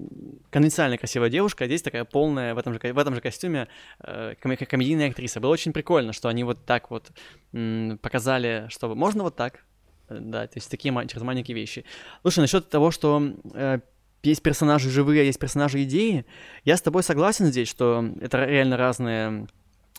[0.50, 3.66] конвенциально красивая девушка, а здесь такая полная в этом же, в этом же костюме
[3.98, 5.40] э, коме- комедийная актриса.
[5.40, 7.10] Было очень прикольно, что они вот так вот
[7.52, 9.64] м, показали, что можно вот так.
[10.08, 11.84] Э, Да, то есть такие через маленькие вещи.
[12.22, 13.20] Слушай, насчет того, что
[13.54, 13.80] э,
[14.26, 16.24] есть персонажи живые, а есть персонажи идеи,
[16.64, 19.46] я с тобой согласен здесь, что это реально разные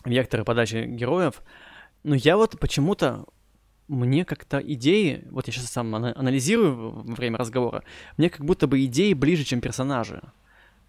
[0.04, 1.42] векторы подачи героев.
[2.02, 3.26] Но я вот почему-то
[3.88, 7.82] мне как-то идеи, вот я сейчас сам анализирую во время разговора,
[8.16, 10.22] мне как будто бы идеи ближе, чем персонажи.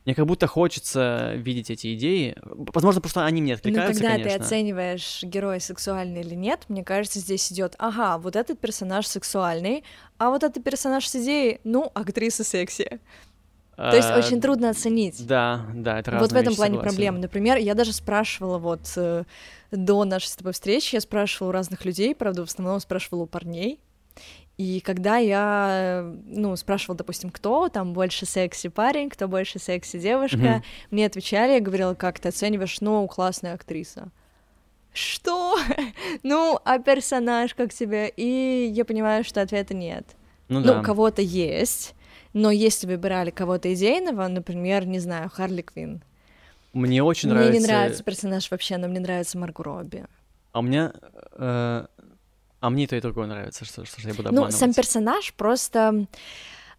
[0.06, 2.38] Мне как будто хочется видеть эти идеи.
[2.42, 4.40] Возможно, потому что они мне откликаются, Ну, когда конечно.
[4.40, 9.84] ты оцениваешь, герой сексуальный или нет, мне кажется, здесь идет, ага, вот этот персонаж сексуальный,
[10.18, 13.02] а вот этот персонаж с идеей, ну, актриса секси.
[13.78, 15.26] То есть А, очень трудно оценить.
[15.28, 17.20] Да, да, это вот в этом плане проблема.
[17.20, 19.24] Например, я даже спрашивала вот э,
[19.72, 23.26] до нашей с тобой встречи, я спрашивала у разных людей, правда, в основном спрашивала у
[23.28, 23.80] парней.
[24.58, 30.00] И когда я, э, ну, спрашивала, допустим, кто там больше секси парень, кто больше секси
[30.00, 30.64] девушка, Мгм.
[30.90, 34.10] мне отвечали, я говорила, как ты оцениваешь, ну, классная актриса.
[34.92, 35.56] Что?
[36.24, 38.10] ну, а персонаж как тебе?
[38.10, 40.08] И я понимаю, что ответа нет.
[40.50, 40.82] Ну, Ну, да.
[40.82, 41.94] кого-то есть,
[42.34, 46.02] но если выбирали кого-то идейного, например, не знаю, Харли Квинн,
[46.74, 47.60] Мне очень мне нравится...
[47.62, 50.06] не нравится персонаж вообще, но мне нравится Марго Робби.
[50.52, 50.94] А у меня...
[51.34, 51.86] э,
[52.60, 54.56] А мне и то и другое нравится, что, что я буду Ну, обманывать.
[54.56, 56.08] сам персонаж просто...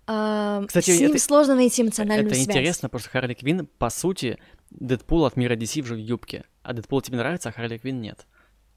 [0.06, 2.48] а, Кстати, с ним это- сложно найти эмоциональную Это связь.
[2.48, 4.38] интересно, потому что Харли Квинн, по сути,
[4.70, 6.44] Дэдпул от мира DC в юбке.
[6.62, 8.26] А Дэдпул тебе нравится, а Харли Квинн нет.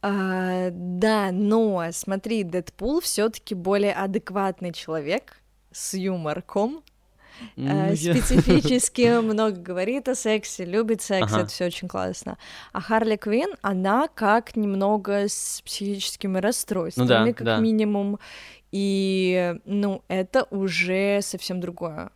[0.03, 5.40] А, да, но смотри, Дэдпул все таки более адекватный человек
[5.71, 6.83] с юморком,
[7.55, 11.41] Ну, э, я- специфически много говорит о сексе, любит секс, Ага.
[11.41, 12.37] это все очень классно.
[12.73, 17.57] А Харли Квинн, она как немного с психическими расстройствами, Ну да, как да.
[17.59, 18.19] минимум.
[18.71, 22.11] И, ну, это уже совсем другое.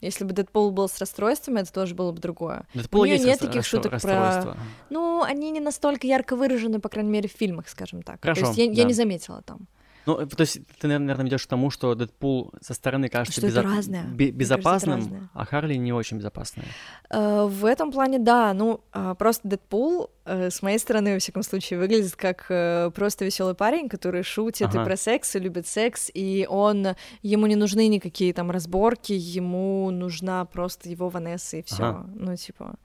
[0.00, 2.66] Если бы Дэдпул был с расстройствами, это тоже было бы другое.
[2.72, 4.56] Дэдпул у есть нет таких шуток про-.
[4.90, 8.20] Ну, они не настолько ярко выражены, по крайней мере, в фильмах, скажем так.
[8.22, 8.84] Хорошо, То есть я, я да.
[8.84, 9.66] не заметила там.
[10.08, 13.60] Ну, э, то есть ты, наверное, ведешь к тому, что Дэдпул со стороны кажется безо-
[13.60, 15.28] бе- кажется, безопасным, разное.
[15.34, 16.64] а Харли не очень безопасная.
[17.10, 21.42] Э, В этом плане, да, ну, а, просто Дэдпул, э, с моей стороны, во всяком
[21.42, 24.84] случае, выглядит как э, просто веселый парень, который шутит и Ага.
[24.84, 26.88] про секс, и любит секс, и он,
[27.22, 31.84] ему не нужны никакие там разборки, ему нужна просто его Ванесса и все.
[31.84, 32.06] Ага.
[32.14, 32.76] Ну, типа.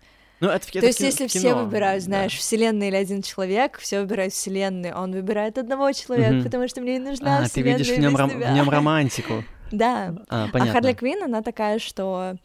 [0.43, 2.05] Ну, это, в- То это есть, кино- если все кино, выбирают, да.
[2.05, 6.43] знаешь, вселенная или один человек, все выбирают вселенную, а он выбирает одного человека, Мгм.
[6.43, 8.51] потому что мне не нужна А, ты вселенная видишь в нем, тебя.
[8.51, 9.43] в нем романтику.
[9.71, 10.13] Да.
[10.29, 10.73] А, А понятно.
[10.73, 12.35] Харли Квинн, она такая, что,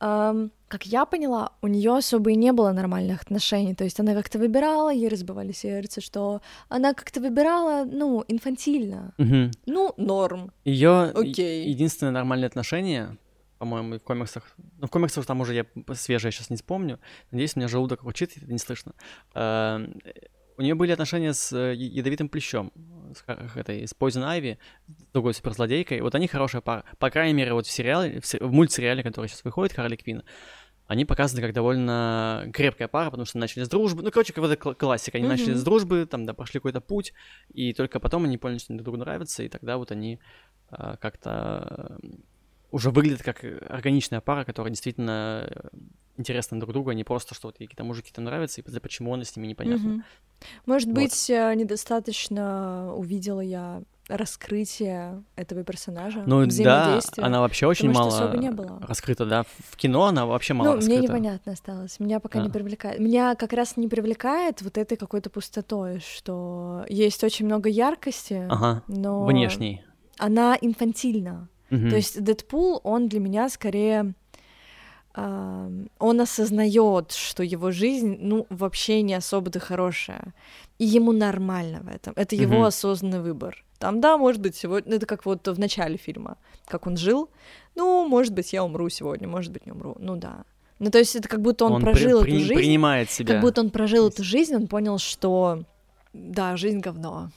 [0.00, 3.74] эм, как я поняла, у нее особо и не было нормальных отношений.
[3.74, 9.12] То есть она как-то выбирала, ей разбивали сердце, что она как-то выбирала, ну, инфантильно.
[9.18, 9.50] Мгм.
[9.66, 10.52] Ну, норм.
[10.64, 11.68] Ее Окей.
[11.68, 13.16] единственное нормальное отношение,
[13.60, 14.42] по-моему, в комиксах.
[14.78, 16.98] Ну, в комиксах там уже я свежее сейчас не вспомню.
[17.30, 18.92] Надеюсь, у меня желудок урчит, это не слышно.
[19.34, 19.86] Э,
[20.56, 22.72] У нее были отношения с э, ядовитым плещом,
[23.14, 23.24] с
[23.56, 24.56] этой, с Poison Ivy,
[24.88, 26.00] с другой суперзлодейкой.
[26.00, 26.84] Вот они хорошая пара.
[26.98, 30.22] По крайней мере, вот в сериале, в, се- в мультсериале, который сейчас выходит, Харли Квинн,
[30.86, 34.02] они показаны как довольно крепкая пара, потому что начали с дружбы.
[34.02, 35.18] Ну, короче, как вот эта кла- классика.
[35.18, 35.58] Они начали Мгм.
[35.58, 37.12] с дружбы, там, да, прошли какой-то путь,
[37.52, 40.18] и только потом они поняли, что они друг другу нравятся, и тогда вот они
[40.72, 42.08] а, как-то э,
[42.70, 45.68] уже выглядят как э, органичная пара, которая действительно э,
[46.16, 49.24] интересна друг другу, а не просто, что вот какие-то мужики там нравятся, и почему он
[49.24, 49.88] с ними непонятно.
[49.88, 50.04] Мгм.
[50.66, 50.94] Может Вот.
[50.96, 58.50] быть, э, недостаточно увидела я раскрытие этого персонажа, Ну да, она вообще очень мало не
[58.50, 58.80] было.
[58.86, 59.44] раскрыта, да.
[59.70, 60.98] В кино она вообще мало ну, раскрыта.
[60.98, 62.00] мне непонятно осталось.
[62.00, 62.50] Меня пока не А.
[62.50, 62.98] привлекает.
[62.98, 68.82] Меня как раз не привлекает вот этой какой-то пустотой, что есть очень много яркости, Ага,
[68.88, 69.84] но внешней.
[70.18, 71.48] она инфантильна.
[71.70, 74.12] То есть Дэдпул, он для меня скорее
[75.14, 80.32] он осознает, что его жизнь, ну, вообще не особо-то хорошая.
[80.78, 82.12] И ему нормально в этом.
[82.16, 82.64] Это его Мгм.
[82.64, 83.64] осознанный выбор.
[83.78, 84.94] Там, да, может быть, сегодня...
[84.96, 87.28] Это как вот в начале фильма, как он жил.
[87.74, 89.96] Ну, может быть, я умру сегодня, может быть, не умру.
[89.98, 90.44] Ну да.
[90.78, 92.54] Ну, то есть это как будто он, при- прожил при- эту жизнь.
[92.54, 93.34] принимает себя.
[93.34, 95.64] Как будто он прожил эту жизнь, он понял, что
[96.12, 97.30] да, жизнь говно.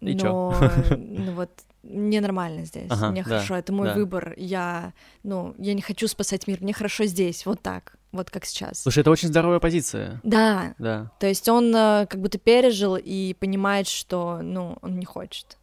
[0.00, 0.26] И чё?
[0.28, 0.54] но
[0.96, 1.50] ну вот
[1.82, 3.94] мне нормально здесь, Ага, мне да, хорошо, это мой да.
[3.94, 4.34] выбор.
[4.36, 8.82] Я, ну, я не хочу спасать мир, мне хорошо здесь, вот так, вот как сейчас.
[8.82, 10.20] Слушай, это очень здоровая позиция.
[10.22, 11.10] Да, Да.
[11.18, 15.56] то есть он э, как будто пережил и понимает, что, ну, он не хочет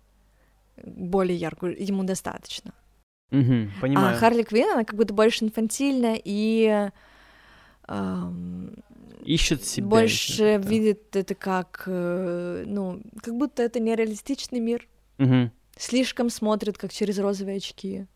[0.83, 2.73] более яркую, ему достаточно.
[3.31, 4.15] Мгм, понимаю.
[4.15, 6.89] А Харли Квинн, она как будто больше инфантильная и
[7.87, 8.71] ам,
[9.25, 9.87] Ищет себя.
[9.87, 14.87] больше ищет, видит это как, э, ну, как будто это нереалистичный мир.
[15.17, 15.51] Мгм.
[15.77, 18.07] Слишком смотрит, как через розовые очки.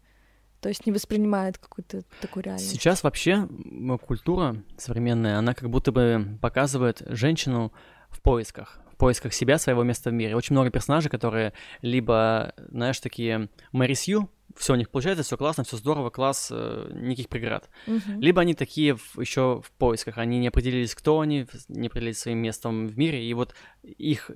[0.62, 2.70] То есть не воспринимает какую-то такую реальность.
[2.70, 3.48] Сейчас вообще
[4.06, 7.74] культура современная, она как будто бы показывает женщину
[8.10, 10.36] в поисках, в поисках себя, своего места в мире.
[10.36, 15.64] Очень много персонажей, которые либо, знаешь, такие Мэри Сью, все у них получается, все классно,
[15.64, 17.70] все здорово, класс, э, никаких преград.
[17.88, 18.20] Мгм.
[18.20, 22.88] Либо они такие еще в поисках, они не определились, кто они, не определились своим местом
[22.88, 24.30] в мире, и вот их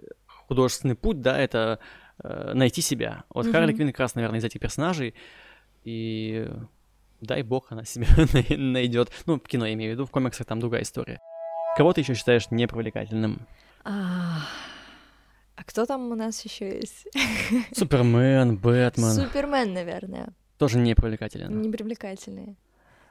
[0.48, 1.80] художественный путь, да, это
[2.24, 3.24] э, найти себя.
[3.30, 3.52] Вот mm-hmm.
[3.52, 5.14] Харли Квинн как раз, наверное, из этих персонажей,
[5.84, 6.48] и
[7.22, 8.08] дай бог она себя
[8.58, 9.12] найдет.
[9.26, 11.20] Ну, в кино я имею в виду, в комиксах там другая история.
[11.78, 13.48] Кого ты еще считаешь непривлекательным?
[13.84, 14.40] А,
[15.56, 17.08] а кто там у нас еще есть?
[17.76, 19.12] Супермен, Бэтмен.
[19.12, 20.30] Супермен, наверное.
[20.58, 21.62] Тоже непривлекателен.
[21.62, 22.56] Непривлекательные.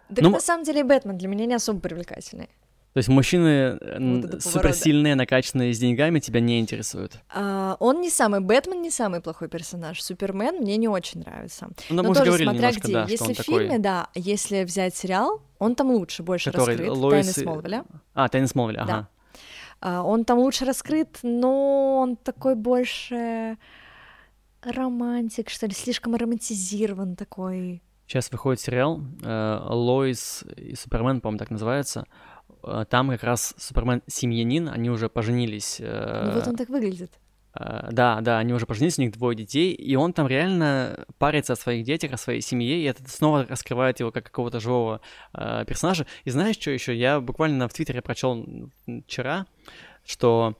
[0.08, 2.48] Да ну, на самом деле Бэтмен для меня не особо привлекательный.
[2.94, 7.18] То есть мужчины вот суперсильные, накачанные с деньгами тебя не интересуют?
[7.34, 11.68] А, он не самый, Бэтмен не самый плохой персонаж, Супермен мне не очень нравится.
[11.90, 12.92] Ну, Но тоже смотря немножко, где.
[12.92, 13.78] Да, если в фильме, такой...
[13.80, 16.96] да, если взять сериал, он там лучше, больше Который раскрыт.
[16.96, 17.34] Лоис...
[17.34, 17.84] Тайны Смолвиля.
[18.14, 19.08] А, Тайны Смолвиля, ага.
[19.80, 20.02] Да.
[20.04, 23.58] Он там лучше раскрыт, но он такой больше
[24.62, 27.82] романтик, что ли, слишком романтизирован такой.
[28.06, 32.06] Сейчас выходит сериал э, Лоис и Супермен, по-моему, так называется.
[32.66, 35.78] Э, там как раз Супермен семьянин, они уже поженились.
[35.80, 37.12] Э, ну вот он так выглядит.
[37.58, 41.52] Э, да, да, они уже поженились, у них двое детей, и он там реально парится
[41.52, 45.00] о своих детях, о своей семье, и это снова раскрывает его как какого-то живого
[45.32, 46.06] э, персонажа.
[46.24, 46.96] И знаешь, что еще?
[46.96, 48.46] Я буквально в Твиттере прочел
[49.06, 49.46] вчера,
[50.04, 50.56] что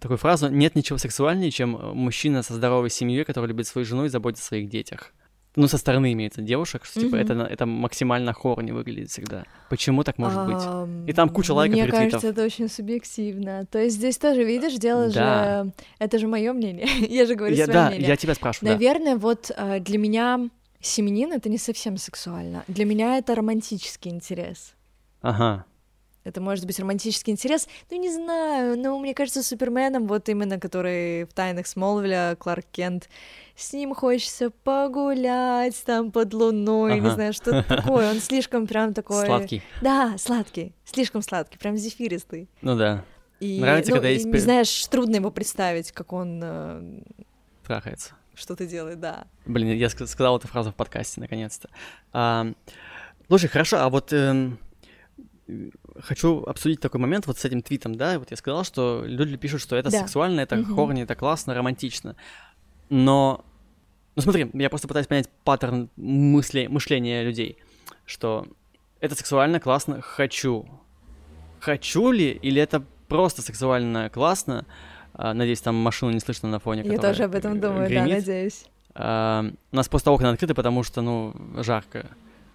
[0.00, 4.08] такую фразу «нет ничего сексуальнее, чем мужчина со здоровой семьей, который любит свою жену и
[4.08, 5.12] заботится о своих детях»
[5.54, 7.20] ну, со стороны имеется девушек, что, типа, mm-hmm.
[7.20, 9.44] это, это максимально хорни выглядит всегда.
[9.68, 11.08] Почему так может быть?
[11.08, 13.66] И там куча лайков Мне кажется, это очень субъективно.
[13.66, 15.64] То есть здесь тоже, видишь, дело да.
[15.64, 15.72] же...
[15.98, 16.86] Это же мое мнение.
[17.08, 18.08] я же говорю я, свое да, мнение.
[18.08, 19.20] я тебя спрашиваю, Наверное, да.
[19.20, 20.48] вот э, для меня
[20.80, 22.64] семенин— это не совсем сексуально.
[22.68, 24.74] Для меня это романтический интерес.
[25.20, 25.66] Ага.
[26.24, 27.68] Это может быть романтический интерес.
[27.90, 33.08] Ну, не знаю, но мне кажется, Суперменом, вот именно который в «Тайнах Смолвиля», Кларк Кент,
[33.56, 37.00] с ним хочется погулять там под луной, ага.
[37.00, 38.10] не знаю, что такое.
[38.10, 39.26] Он слишком прям такой...
[39.26, 39.62] Сладкий.
[39.80, 42.48] Да, сладкий, слишком сладкий, прям зефиристый.
[42.60, 43.04] Ну да.
[43.40, 44.24] И, Нравится, ну, когда есть...
[44.24, 46.40] Не знаешь, трудно его представить, как он...
[46.42, 47.02] Э...
[47.66, 48.14] Трахается.
[48.34, 49.26] Что-то делает, да.
[49.44, 51.68] Блин, я сказал эту фразу в подкасте, наконец-то.
[52.12, 52.46] А,
[53.26, 54.12] слушай, хорошо, а вот...
[54.12, 54.52] Э
[56.00, 59.60] хочу обсудить такой момент вот с этим твитом, да, вот я сказал, что люди пишут,
[59.60, 60.00] что это да.
[60.00, 60.74] сексуально, это угу.
[60.74, 62.16] хорни, это классно, романтично,
[62.88, 63.44] но,
[64.16, 67.56] ну смотри, я просто пытаюсь понять паттерн мысли, мышления людей,
[68.06, 68.46] что
[69.00, 70.66] это сексуально, классно, хочу.
[71.60, 74.66] Хочу ли, или это просто сексуально классно,
[75.14, 78.08] а, надеюсь, там машину не слышно на фоне, Я тоже об этом думаю, гремит.
[78.08, 78.64] да, надеюсь.
[78.94, 82.06] А, у нас просто окна открыты, потому что, ну, жарко.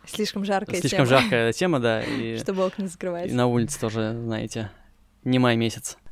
[0.07, 1.19] Слишком жаркая Слишком тема.
[1.19, 2.03] жаркая тема, да.
[2.03, 3.29] И, Чтобы окна закрывать.
[3.29, 4.71] И на улице тоже, знаете,
[5.23, 5.97] не май месяц.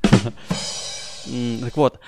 [1.61, 1.99] Так вот,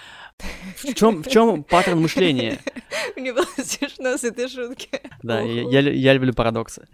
[0.84, 2.60] в чем, в чем паттерн мышления?
[3.16, 4.90] Мне было смешно с этой шутки.
[5.24, 6.88] Да, я, я, я люблю парадоксы.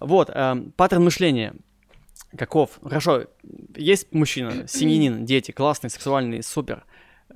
[0.00, 1.54] Вот, э, паттерн мышления.
[2.36, 2.80] Каков?
[2.82, 3.26] Хорошо,
[3.76, 6.84] есть мужчина, семьянин, дети, классный, сексуальный, супер.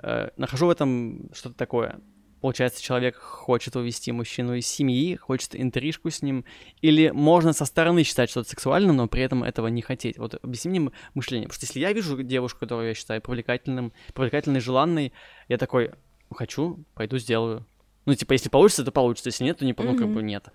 [0.02, 2.00] Э, нахожу в этом что-то такое.
[2.46, 6.44] Получается, человек хочет увести мужчину из семьи, хочет интрижку с ним,
[6.80, 10.16] или можно со стороны считать что-то сексуальным, но при этом этого не хотеть.
[10.16, 11.48] Вот объясни мне мышление.
[11.48, 15.12] Потому что если я вижу девушку, которую я считаю привлекательным, привлекательной, желанной,
[15.48, 15.90] я такой,
[16.32, 17.66] хочу, пойду сделаю.
[18.04, 20.46] Ну, типа, если получится, то получится, если нет, то не, ну, как бы нет.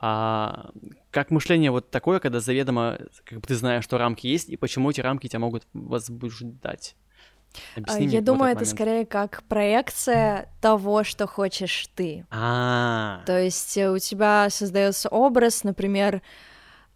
[0.00, 0.68] А
[1.10, 4.90] как мышление вот такое, когда заведомо, как бы ты знаешь, что рамки есть, и почему
[4.90, 6.94] эти рамки тебя могут возбуждать?
[7.76, 8.74] Объясни Я думаю, это момент.
[8.74, 12.24] скорее как проекция того, что хочешь ты.
[12.30, 13.22] А.
[13.26, 16.22] То есть э, у тебя создается образ, например,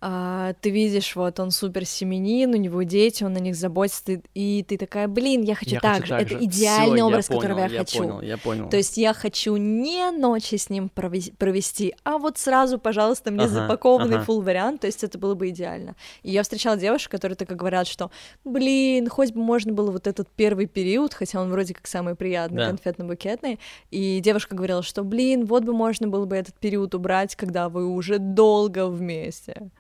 [0.05, 4.23] а, ты видишь, вот он супер семенин, у него дети, он на них заботится, ты,
[4.35, 6.11] и ты такая, блин, я хочу я так хочу же.
[6.11, 6.45] Так Это же.
[6.45, 7.99] идеальный Всё, образ, я которого я, я хочу.
[7.99, 8.69] Понял, я понял.
[8.69, 13.55] То есть я хочу не ночи с ним провести, а вот сразу, пожалуйста, мне ага,
[13.55, 14.25] запакованный ага.
[14.27, 15.95] full вариант, то есть это было бы идеально.
[16.25, 18.11] И я встречала девушек, которые так говорят, что,
[18.45, 22.57] блин, хоть бы можно было вот этот первый период, хотя он вроде как самый приятный,
[22.57, 22.71] да.
[22.71, 23.61] конфетно-букетный,
[23.93, 27.87] и девушка говорила, что, блин, вот бы можно было бы этот период убрать, когда вы
[27.87, 29.71] уже долго вместе.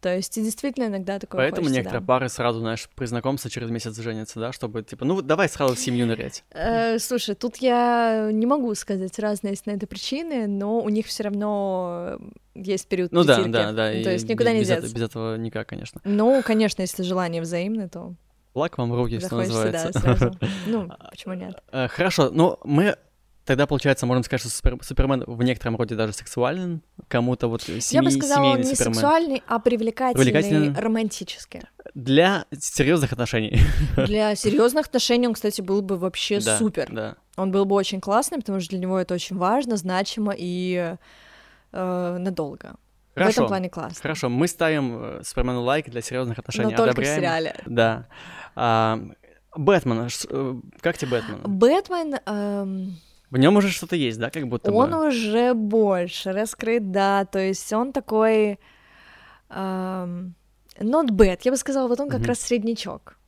[0.00, 2.06] То есть действительно иногда такое Поэтому хочется, некоторые да.
[2.06, 6.06] пары сразу, знаешь, при знакомстве через месяц женятся, да, чтобы, типа, ну давай сразу семью
[6.06, 6.44] нырять.
[6.50, 11.06] Э, слушай, тут я не могу сказать, разные есть на это причины, но у них
[11.06, 12.18] все равно
[12.54, 13.92] есть период Ну да, да, да.
[13.92, 14.94] То есть никуда не деться.
[14.94, 16.00] без этого никак, конечно.
[16.04, 18.14] Ну, конечно, если желание взаимное, то...
[18.54, 19.90] Лак вам руки, что называется.
[19.92, 20.38] да, сразу.
[20.66, 21.62] Ну, почему нет?
[21.72, 22.96] Э, хорошо, ну мы
[23.46, 27.80] Тогда, получается, можно сказать, что супер, Супермен в некотором роде даже сексуален, кому-то вот семей,
[27.90, 28.94] Я бы сказала, он не Супермен.
[28.94, 31.62] сексуальный, а привлекательный, привлекательный, романтический.
[31.94, 33.60] Для серьезных отношений.
[33.96, 36.88] Для серьезных отношений он, кстати, был бы вообще да, супер.
[36.90, 37.16] Да.
[37.36, 40.96] Он был бы очень классный, потому что для него это очень важно, значимо и
[41.72, 42.74] э, надолго.
[43.14, 44.02] Хорошо, в этом плане классно.
[44.02, 46.72] Хорошо, мы ставим э, Супермену лайк для серьезных отношений.
[46.72, 47.14] Но только Одобряем.
[47.14, 47.56] в сериале.
[47.64, 48.08] Да.
[48.56, 48.98] А,
[49.54, 51.40] Бэтмен, э, как тебе Бэтмен?
[51.44, 52.96] Бэтмен, эм,
[53.36, 55.08] В нем уже что-то есть, да, как будто он бы?
[55.08, 58.58] уже больше раскрыт, да, то есть он такой...
[59.50, 60.34] эм,
[60.78, 62.28] not bad, я бы сказала, вот он как Мгм.
[62.28, 63.18] раз среднячок,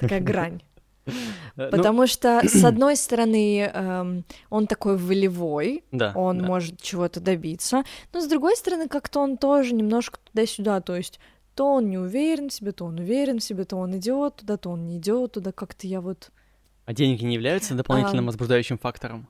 [0.00, 0.62] такая грань.
[1.06, 1.10] Э,
[1.56, 6.46] ну, Потому что, с одной стороны, эм, он такой волевой, да, он да.
[6.46, 11.20] может чего-то добиться, но с другой стороны, как-то он тоже немножко туда-сюда, то есть
[11.54, 14.56] то он не уверен в себе, то он уверен в себе, то он идет туда,
[14.56, 16.30] то он не идет туда, как-то я вот,
[16.86, 18.26] А деньги не являются дополнительным Ам.
[18.26, 19.28] возбуждающим фактором?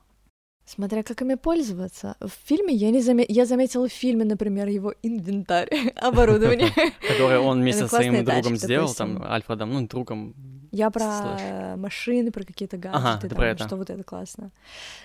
[0.65, 2.15] Смотря как ими пользоваться.
[2.19, 3.25] В фильме я не заме...
[3.27, 6.69] я заметила в фильме, например, его инвентарь, оборудование.
[7.07, 9.33] Который он вместе со своим другом сделал, там, допустим.
[9.33, 10.35] Альфредом, ну, другом.
[10.71, 14.51] Я про машины, про какие-то гаджеты, что вот это классно.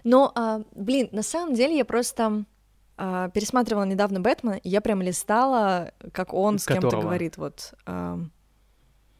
[0.04, 2.44] Но, а, блин, на самом деле я просто
[2.96, 7.74] а, пересматривала недавно Бэтмена, и я прям листала, как он с кем-то говорит, вот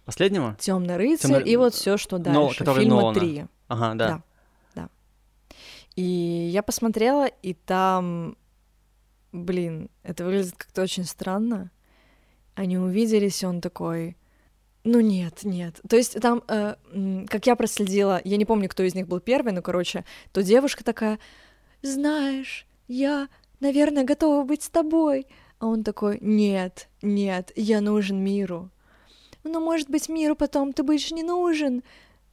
[0.08, 0.56] Последнего?
[0.58, 2.64] Темный рыцарь «Тёмный- и вот все, что дальше.
[2.64, 3.44] Фильма три.
[3.68, 3.94] Ага.
[3.94, 4.22] Да.
[5.98, 8.36] И я посмотрела, и там,
[9.32, 11.72] блин, это выглядит как-то очень странно.
[12.54, 14.16] Они увиделись, и он такой,
[14.84, 15.80] ну нет, нет.
[15.88, 16.76] То есть там, э,
[17.28, 20.84] как я проследила, я не помню, кто из них был первый, но, короче, то девушка
[20.84, 21.18] такая,
[21.82, 23.28] знаешь, я,
[23.58, 25.26] наверное, готова быть с тобой.
[25.58, 28.70] А он такой, нет, нет, я нужен миру.
[29.42, 31.82] Ну, может быть, миру потом ты будешь не нужен,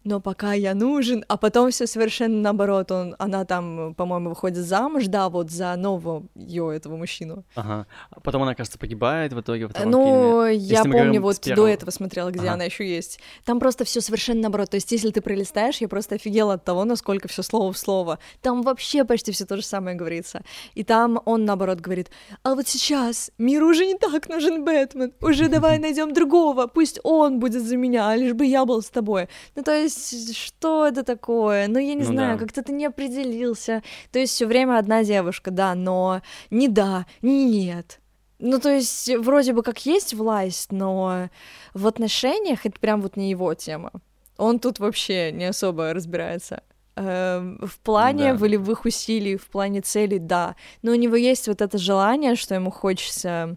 [0.05, 5.05] но пока я нужен, а потом все совершенно наоборот, он, она там, по-моему, выходит замуж,
[5.07, 7.43] да, вот за нового ее этого мужчину.
[7.55, 7.87] Ага.
[8.11, 10.55] А Потом она, кажется, погибает в итоге втором Ну, фильме.
[10.63, 11.67] я помню, вот первого.
[11.67, 12.53] до этого смотрела, где Ага.
[12.53, 13.19] она еще есть.
[13.43, 14.69] Там просто все совершенно наоборот.
[14.69, 18.19] То есть, если ты пролистаешь, я просто офигела от того, насколько все слово в слово.
[18.41, 20.41] Там вообще почти все то же самое говорится.
[20.75, 22.11] И там он наоборот говорит:
[22.43, 25.13] А вот сейчас миру уже не так нужен Бэтмен.
[25.21, 26.67] Уже давай найдем другого.
[26.67, 29.27] Пусть он будет за меня, а лишь бы я был с тобой.
[29.55, 29.94] Ну, то есть,
[30.33, 31.67] что это такое?
[31.67, 32.43] Ну, я не Ну знаю, да.
[32.45, 33.83] как-то ты не определился.
[34.11, 37.99] То есть, все время одна девушка, да, но не да, не нет.
[38.39, 41.29] Ну, то есть, вроде бы как есть власть, но
[41.73, 43.91] в отношениях это прям вот не его тема.
[44.37, 46.61] Он тут вообще не особо разбирается.
[46.97, 48.39] Эм, В плане Да.
[48.39, 50.55] волевых усилий, в плане целей, да.
[50.81, 53.55] Но у него есть вот это желание, что ему хочется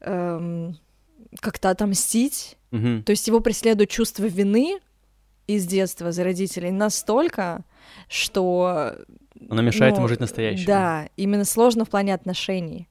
[0.00, 0.76] эм,
[1.40, 2.56] как-то отомстить.
[2.70, 3.02] Мгм.
[3.02, 4.78] То есть его преследует чувство вины
[5.56, 7.64] из детства за родителей настолько,
[8.08, 8.94] что
[9.48, 10.66] Она мешает ну, ему жить настоящим.
[10.66, 12.88] Да, именно сложно в плане отношений.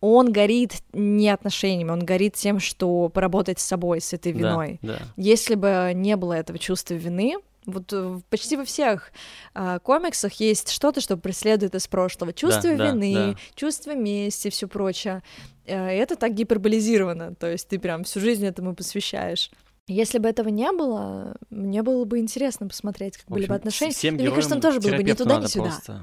[0.00, 4.78] Он горит не отношениями, он горит тем, что поработать с собой, с этой Да, виной.
[4.82, 4.98] Да.
[5.16, 7.36] Если бы не было этого чувства вины,
[7.66, 9.12] вот э, почти во всех
[9.54, 12.32] а, комиксах есть что-то, что преследует из прошлого.
[12.32, 13.38] Чувство да, вины, да.
[13.54, 15.22] чувство мести, все прочее.
[15.66, 19.50] Э, Это так гиперболизировано, то есть ты прям всю жизнь этому посвящаешь.
[19.92, 23.68] Если бы этого не было, мне было бы интересно посмотреть, как В были бы общем,
[23.68, 23.92] отношения.
[23.92, 25.64] Всем мне кажется, он тоже был бы героям-терапевту туда, ни сюда.
[25.64, 26.02] просто.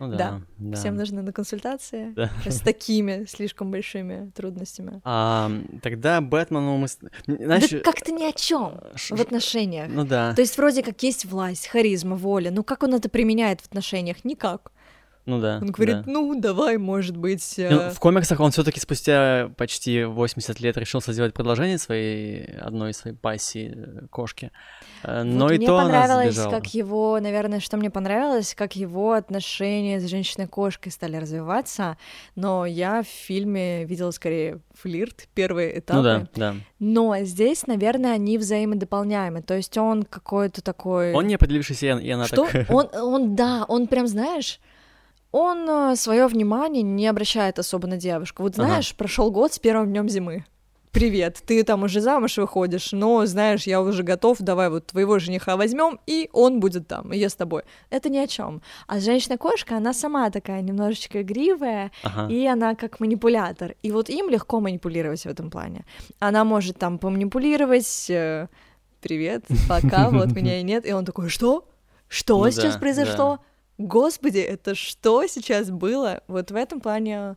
[0.00, 0.40] Ну да, Да.
[0.58, 0.76] да.
[0.78, 2.30] Всем нужны на консультации Да.
[2.46, 5.00] с такими слишком большими трудностями.
[5.04, 5.50] А,
[5.82, 6.86] тогда Бэтмену мы...
[7.26, 9.88] Знаешь, да как-то ни о чем ш- в отношениях.
[9.90, 12.50] Ну да, То есть вроде как есть власть, харизма, воля.
[12.50, 14.24] Ну как он это применяет в отношениях?
[14.24, 14.72] Никак.
[15.30, 15.58] Ну да.
[15.62, 16.04] Он говорит, да.
[16.06, 17.54] ну давай, может быть.
[17.56, 22.92] Ну, э, в комиксах он все-таки спустя почти 80 лет решился сделать продолжение своей одной
[22.92, 24.50] своей пассии э, кошки.
[25.02, 26.50] Э, Но вот и мне то она понравилось, сбежала.
[26.50, 31.96] как его, наверное, что мне понравилось, как его отношения с женщиной-кошкой стали развиваться.
[32.36, 35.96] Но я в фильме видела скорее флирт, первые этапы.
[35.96, 36.54] Ну да, да.
[36.78, 39.40] Но здесь, наверное, они взаимодополняемы.
[39.40, 41.14] То есть он какой-то такой...
[41.14, 42.46] Он не определившийся, и и она Что?
[42.46, 42.68] так...
[42.68, 44.58] Он, он, да, он прям, знаешь,
[45.32, 48.42] он свое внимание не обращает особо на девушку.
[48.42, 48.66] Вот Ага.
[48.68, 50.44] знаешь, прошел год с первым днем зимы.
[50.92, 55.56] Привет, ты там уже замуж выходишь, но знаешь, я уже готов, давай вот твоего жениха
[55.56, 57.62] возьмем, и он будет там, и я с тобой.
[57.90, 58.60] Это ни о чем.
[58.88, 62.26] А женщина-кошка, она сама такая немножечко игривая, Ага.
[62.32, 63.76] и она как манипулятор.
[63.84, 65.84] И вот им легко манипулировать в этом плане.
[66.18, 68.48] Она может там поманипулировать, э,
[69.00, 70.84] привет, пока, вот меня и нет.
[70.88, 71.68] И он такой, что?
[72.08, 73.38] Что Ну сейчас да, произошло?
[73.80, 76.22] Господи, это что сейчас было?
[76.28, 77.36] Вот в этом плане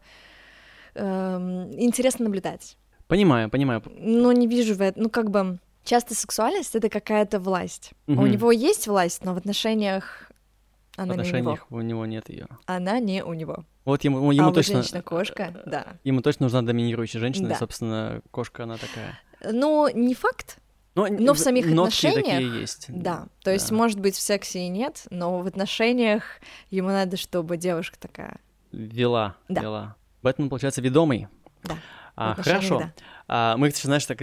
[0.95, 2.77] эм, интересно наблюдать.
[3.07, 3.81] Понимаю, понимаю.
[3.97, 7.91] Но не вижу в этом, ну как бы часто сексуальность это какая-то власть.
[8.07, 8.31] У Мгм.
[8.31, 10.29] него есть власть, но в отношениях
[10.97, 11.21] В она не у него.
[11.21, 12.47] отношениях у него нет ее.
[12.65, 13.63] Она не у него.
[13.85, 14.75] Вот ему, ему а точно...
[14.81, 15.85] женщина-кошка, да.
[16.03, 17.55] Ему точно нужна доминирующая женщина, и, Да.
[17.55, 19.17] собственно, кошка она такая.
[19.49, 20.57] Ну, не факт,
[20.95, 22.85] Но, Но в самих отношениях, есть.
[22.89, 23.75] Да, то есть, Да.
[23.75, 26.23] может быть, в сексе и нет, но в отношениях
[26.69, 28.39] ему надо, чтобы девушка такая.
[28.71, 29.61] Вела, Да.
[29.61, 29.95] вела.
[30.21, 31.27] Бэтмен, получается, ведомый.
[31.63, 31.77] Да,
[32.15, 32.79] А, хорошо.
[32.79, 32.93] да.
[33.27, 34.19] А, мы, кстати, знаешь, так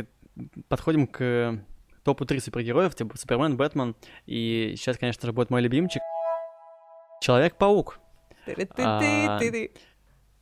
[0.68, 1.58] подходим к
[2.04, 3.96] топу три супергероев, типа Супермен, Бэтмен,
[4.26, 6.02] и сейчас, конечно же, будет мой любимчик.
[7.20, 7.98] Человек-паук.
[8.78, 9.38] А,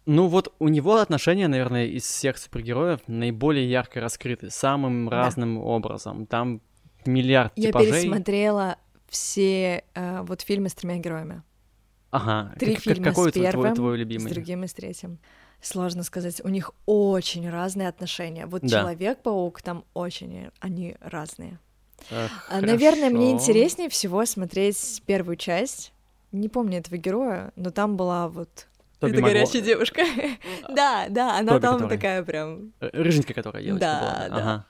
[0.09, 5.19] ну вот у него отношения, наверное, из всех супергероев наиболее ярко раскрыты, самым да.
[5.19, 6.25] разным образом.
[6.25, 6.63] Там
[7.05, 7.89] миллиард Я типажей.
[7.89, 11.43] Я пересмотрела все э, вот фильмы с тремя героями.
[12.11, 12.55] Ага.
[12.59, 14.31] Три как, фильма какой с первым, твой, твой любимый?
[14.31, 15.19] с другим и с третьим.
[15.61, 16.41] Сложно сказать.
[16.43, 18.47] У них очень разные отношения.
[18.47, 18.81] Вот да.
[18.81, 21.59] Человек-паук там очень они разные.
[22.11, 25.93] Эх, Наверное, мне интереснее всего смотреть первую часть.
[26.33, 28.69] Не помню этого героя, но там была вот
[29.01, 29.35] Тоби Это Магло...
[29.35, 30.03] горячая девушка.
[30.69, 32.73] да, да, она Тоби, там такая прям.
[32.81, 34.29] Э, рыженькая, которая девочка да, была.
[34.29, 34.67] Да, да.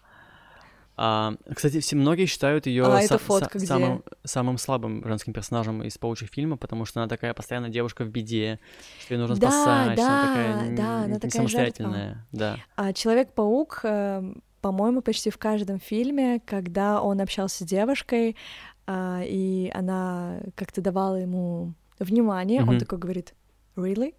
[1.01, 5.85] А, кстати, все многие считают ее а, са- фотка са- самым, самым слабым женским персонажем
[5.85, 8.59] из паучьих фильмов, потому что она такая постоянно девушка в беде,
[9.01, 12.09] что ее нужно да, спасать, да, она такая да, она такая самостоятельная.
[12.09, 12.26] Жертва.
[12.33, 12.57] Да.
[12.74, 18.37] А Человек-паук, э, по-моему, почти в каждом фильме, когда он общался с девушкой,
[18.89, 22.68] э, и она как-то давала ему внимание, mm-hmm.
[22.70, 23.35] он такой говорит,
[23.79, 24.14] really?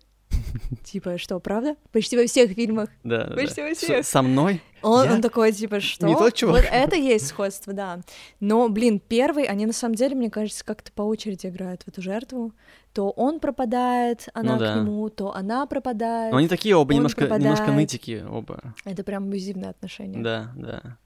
[0.84, 1.76] Типа, что, правда?
[1.92, 2.90] Почти во всех фильмах.
[3.04, 4.06] Да, Почти во всех.
[4.06, 4.62] Со мной?
[4.82, 5.14] Он, я...
[5.14, 6.08] он такой, типа, что?
[6.08, 6.64] Не тот чувак.
[6.64, 8.00] Вот это есть сходство, да.
[8.40, 12.02] Но, блин, первый, они на самом деле, мне кажется, как-то по очереди играют в эту
[12.02, 12.54] жертву.
[12.94, 14.76] То он пропадает, она ну, к да.
[14.76, 16.32] нему, то она пропадает.
[16.32, 17.44] Но они такие оба немножко, пропадает.
[17.44, 18.74] немножко нытики оба.
[18.86, 20.20] Это прям абьюзивные отношения.
[20.22, 20.98] Да, да.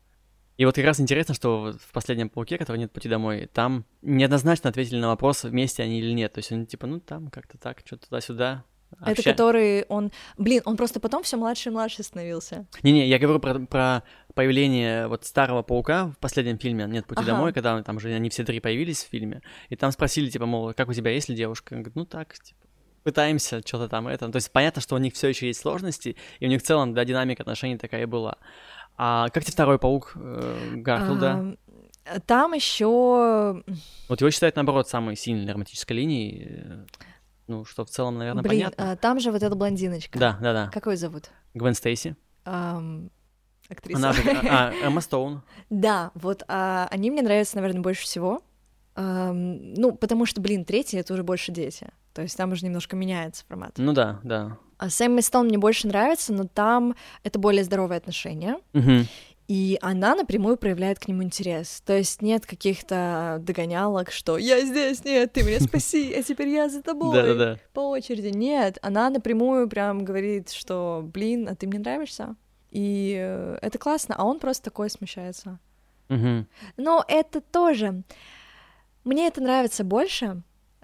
[0.57, 4.69] И вот как раз интересно, что в последнем пауке, который нет пути домой, там неоднозначно
[4.69, 6.33] ответили на вопрос, вместе они или нет.
[6.33, 8.63] То есть они типа, ну там как-то так, что-то туда-сюда.
[9.01, 9.23] Это Обща...
[9.23, 10.11] который он...
[10.37, 12.67] Блин, он просто потом все младше и младше становился.
[12.83, 14.03] Не-не, я говорю про, про
[14.35, 17.31] появление вот старого паука в последнем фильме «Нет пути Ага.
[17.31, 20.73] домой», когда там же они все три появились в фильме, и там спросили, типа, мол,
[20.73, 21.73] как у тебя, есть ли девушка?
[21.73, 22.59] Он говорит, ну так, типа,
[23.03, 24.29] пытаемся, что-то там это.
[24.29, 26.93] То есть понятно, что у них все еще есть сложности, и у них в целом,
[26.93, 28.37] да, динамика отношений такая и была.
[28.97, 31.57] А как тебе второй паук э, Гарфилда?
[32.05, 33.63] А, там еще...
[34.09, 36.47] Вот его считают, наоборот, самой сильной романтической линией.
[36.49, 36.85] э,
[37.47, 38.91] Ну, что в целом, наверное, Блин, понятно.
[38.91, 40.17] а, там же вот эта блондиночка.
[40.19, 40.69] Да, да, да.
[40.71, 41.29] Как ее зовут?
[41.53, 42.15] Гвен Стейси.
[42.45, 43.09] Ам,
[43.69, 43.97] актриса.
[43.97, 44.21] Она же...
[44.49, 45.41] А, Эмма Стоун.
[45.69, 48.41] Да, вот а, они мне нравятся, наверное, больше всего.
[48.95, 51.89] Ам, ну, потому что, блин, третий— это уже больше дети.
[52.13, 53.73] То есть там уже немножко меняется формат.
[53.77, 54.57] Ну да, да.
[54.83, 58.57] А Сэм Стоун мне больше нравится, но там это более здоровые отношения.
[58.73, 59.07] Мгм.
[59.47, 61.81] И она напрямую проявляет к нему интерес.
[61.85, 66.67] То есть нет каких-то догонялок, что «я здесь, нет, ты меня спаси, а теперь я
[66.67, 67.15] за тобой».
[67.15, 67.59] Да-да-да.
[67.71, 68.35] По очереди.
[68.35, 72.35] Нет, она напрямую прям говорит, что «блин, а ты мне нравишься».
[72.71, 75.59] И э, это классно, а он просто такой смущается.
[76.09, 76.45] Мгм.
[76.75, 78.03] Но это тоже...
[79.05, 80.41] Мне это нравится больше,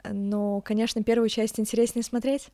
[0.09, 2.49] но, конечно, первую часть интереснее смотреть.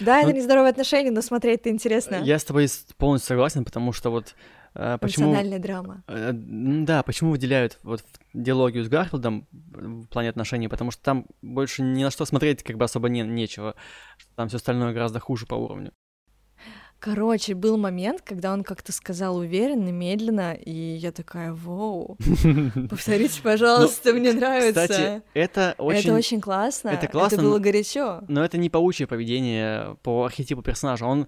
[0.00, 2.16] Да, это Ну, нездоровые отношения, но смотреть-то интересно.
[2.22, 4.34] Я с тобой полностью согласен, потому что вот
[4.74, 5.26] э, почему...
[5.26, 6.02] Эмоциональная драма.
[6.08, 11.82] Э, Да, почему выделяют вот диалогию с Гарфилдом в плане отношений, потому что там больше
[11.82, 13.74] ни на что смотреть как бы особо не, нечего,
[14.36, 15.92] там все остальное гораздо хуже по уровню.
[17.02, 22.16] Короче, был момент, когда он как-то сказал уверенно, медленно, и я такая, вау,
[22.90, 24.82] повторите, пожалуйста, мне нравится.
[24.82, 26.00] Ну, Кстати, это очень...
[26.00, 26.90] Это очень классно.
[26.90, 28.22] это классно, Это было горячо.
[28.28, 31.04] Но это не паучье поведение по архетипу персонажа.
[31.04, 31.26] Он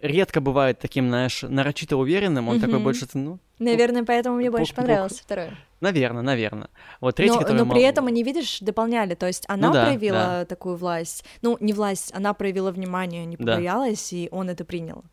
[0.00, 4.86] редко бывает таким, знаешь, нарочито уверенным, он такой больше, ну, Наверное, поэтому мне больше Пук-пук.
[4.86, 5.50] понравился второй.
[5.80, 6.68] наверное, наверное.
[7.00, 7.58] Вот третий, но, который...
[7.58, 9.14] но при мол- этом они, видишь, дополняли.
[9.14, 11.24] То есть она Ну да, проявила такую власть.
[11.42, 13.52] Ну, не власть, она проявила внимание, не Да.
[13.52, 15.04] побоялась, и он это принял.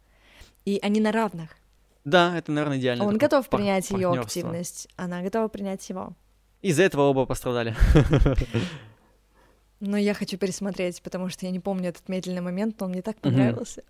[0.64, 1.52] И они на равных.
[2.06, 3.04] Да, это, наверное, идеально.
[3.06, 6.14] он готов пар- принять ее активность, она готова принять его.
[6.62, 7.76] Из-за этого оба пострадали.
[9.80, 13.02] Но я хочу пересмотреть, потому что я не помню этот медленный момент, но он мне
[13.02, 13.84] так понравился.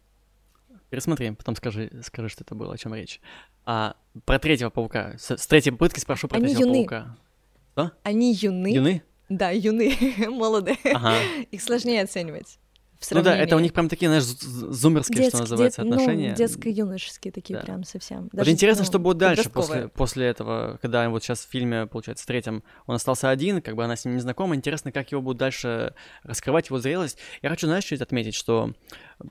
[0.90, 3.20] Пересмотри, потом скажи, скажи, что это было, о чем речь.
[3.66, 5.16] А про третьего паука.
[5.18, 6.88] С, с третьей попытки спрошу про Они третьего юны.
[7.76, 7.92] паука.
[8.04, 8.74] Они юны.
[8.74, 9.04] Юны?
[9.30, 9.96] Да, юны,
[10.30, 10.78] молодые.
[10.94, 11.16] Ага.
[11.52, 12.58] Их сложнее оценивать.
[13.12, 16.30] Ну да, это у них прям такие, знаешь, зумерские, Детск- что называется, дет- отношения.
[16.32, 17.64] Ну, детско-юношеские такие Да.
[17.66, 18.24] прям совсем.
[18.24, 21.86] Вот Даже, интересно, ну, что будет дальше после, после этого, когда вот сейчас в фильме,
[21.86, 24.56] получается, в третьем он остался один, как бы она с ним не знакома.
[24.56, 27.20] Интересно, как его будут дальше раскрывать, его зрелость.
[27.44, 28.74] Я хочу, знаешь, чуть отметить, что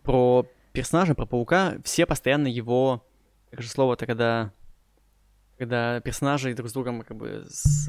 [0.05, 0.47] про
[0.77, 3.05] персонажа, про паука, все постоянно его,
[3.51, 4.53] как же слово-то, когда,
[5.59, 7.89] когда персонажи друг с другом как бы с,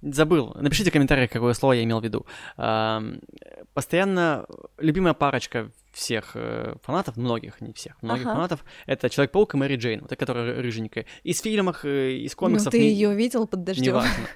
[0.00, 0.54] Забыл.
[0.54, 2.24] Напишите в комментариях, какое слово я имел в виду.
[3.74, 4.46] Постоянно
[4.78, 8.34] любимая парочка всех э, фанатов, многих, не всех, многих Ага.
[8.34, 11.06] фанатов, это Человек-паук и Мэри Джейн, вот, которая ры- рыженькая.
[11.24, 12.70] Из фильмов, э, из Ну, комиксов.
[12.72, 13.86] ты не- ее видел под дождем.
[13.94, 14.26] Неважно.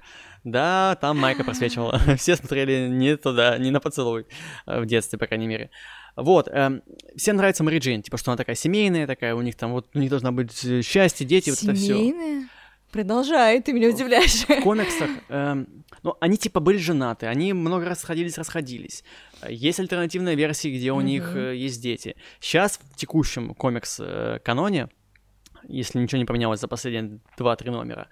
[0.45, 1.99] Да, там Майка просвечивала.
[2.19, 4.27] Все смотрели не туда, не на поцелуй
[4.67, 5.71] э, в детстве, по крайней мере.
[6.17, 6.83] Вот, эм,
[7.17, 9.99] всем нравится Мэри Джейн, типа, что она такая семейная, такая, у них там вот, у
[9.99, 11.97] них должна быть э, счастье, дети, вот это все.
[11.97, 12.49] Семейные?
[12.93, 14.45] Продолжай, ты меня удивляешь.
[14.47, 15.67] В комиксах, эм,
[16.03, 19.03] ну, они типа были женаты, они много раз сходились, расходились.
[19.49, 21.07] Есть альтернативная версия, где у Мгм.
[21.07, 22.17] них э, есть дети.
[22.41, 24.89] Сейчас в текущем комикс-каноне,
[25.69, 28.07] если ничего не поменялось за последние 2-3 номера, э,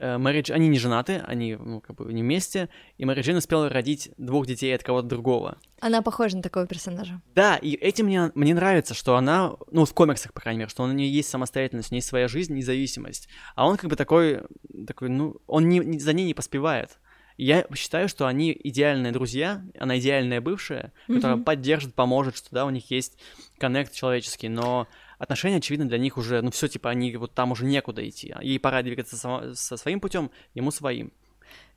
[0.00, 2.68] Мэри Дж- они не женаты, они ну, как бы не вместе,
[2.98, 5.58] и Мэри Джейн успела родить двух детей от кого-то другого.
[5.80, 7.20] Она похожа на такого персонажа.
[7.34, 10.82] Да, и этим мне, мне нравится, что она, ну, в комиксах, по крайней мере, что
[10.82, 13.28] у нее есть самостоятельность, у нее есть своя жизнь, независимость.
[13.54, 14.42] А он как бы такой,
[14.86, 16.98] такой ну, он не, не- за ней не поспевает.
[17.38, 21.44] Я считаю, что они идеальные друзья, она идеальная бывшая, которая Мгм.
[21.44, 23.18] поддержит, поможет, что да, у них есть
[23.58, 24.88] коннект человеческий, но
[25.18, 28.34] отношения, очевидно, для них уже, ну все, типа, они вот там уже некуда идти.
[28.42, 31.12] Ей пора двигаться само- со своим путем, ему своим.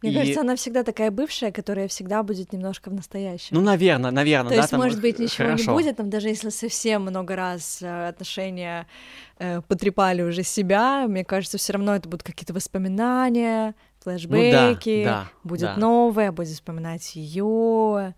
[0.01, 3.49] Мне И- кажется, она всегда такая бывшая, которая всегда будет немножко в настоящем.
[3.51, 5.71] Ну, наверное, наверное, То да, есть, там, может быть, э, ничего хорошо.
[5.71, 8.87] не будет, там даже если совсем много раз э, отношения
[9.37, 15.27] э, потрепали уже себя, мне кажется, все равно это будут какие-то воспоминания, флешбеки, Ну да,
[15.43, 15.75] будет да.
[15.77, 18.15] новое, будет вспоминать ее.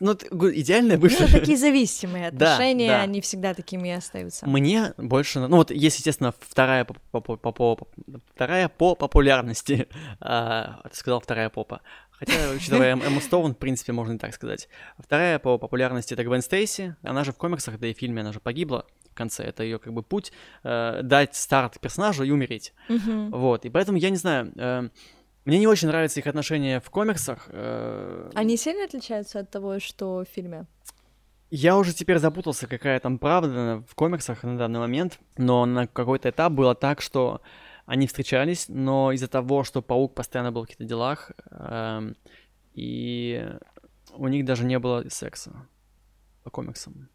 [0.00, 1.28] Ну, идеальная Ну, бывшая.
[1.30, 3.02] такие зависимые Да, отношения, да.
[3.02, 4.46] они всегда такими и остаются.
[4.46, 7.88] Мне больше, ну вот есть, естественно, вторая по, по- по- по-
[8.34, 9.88] вторая по популярности,
[10.20, 11.80] а, ты сказал вторая попа,
[12.10, 14.68] хотя, учитывая Эм- Эмму Стоун, в принципе, можно и так сказать.
[14.98, 18.32] Вторая по популярности это Гвен Стейси, она же в комиксах, да и в фильме она
[18.32, 20.30] же погибла в конце, это ее как бы путь
[20.62, 22.74] э, дать старт персонажу и умереть.
[22.88, 23.30] Мгм.
[23.30, 24.88] Вот, и поэтому я не знаю, э,
[25.46, 27.48] мне не очень нравятся их отношения в комиксах.
[27.48, 30.66] э, Они сильно отличаются от того, что в фильме?
[31.50, 36.28] Я уже теперь запутался, какая там правда в комиксах на данный момент, но на какой-то
[36.30, 37.40] этап было так, что
[37.86, 42.16] они встречались, но из-за того, что Паук постоянно был в каких-то делах, эм,
[42.74, 43.48] и
[44.12, 45.52] у них даже не было секса
[46.42, 47.08] по комиксам.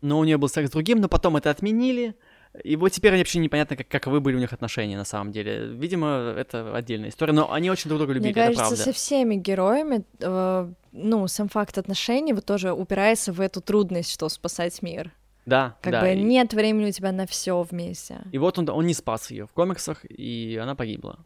[0.00, 2.16] Но у нее был секс с другим, но потом это отменили,
[2.64, 5.68] и вот теперь вообще непонятно, как, каковы были у них отношения на самом деле.
[5.68, 8.84] Видимо, это отдельная история, но они очень друг друга любили, Мне кажется, это правда.
[8.84, 14.28] со всеми героями, э, ну, сам факт отношений вот тоже упирается в эту трудность, что
[14.28, 15.12] спасать мир.
[15.46, 16.00] Да, Как да.
[16.02, 18.18] бы и- нет времени у тебя на все вместе.
[18.32, 21.18] И вот он, он не спас ее в комиксах, и она погибла.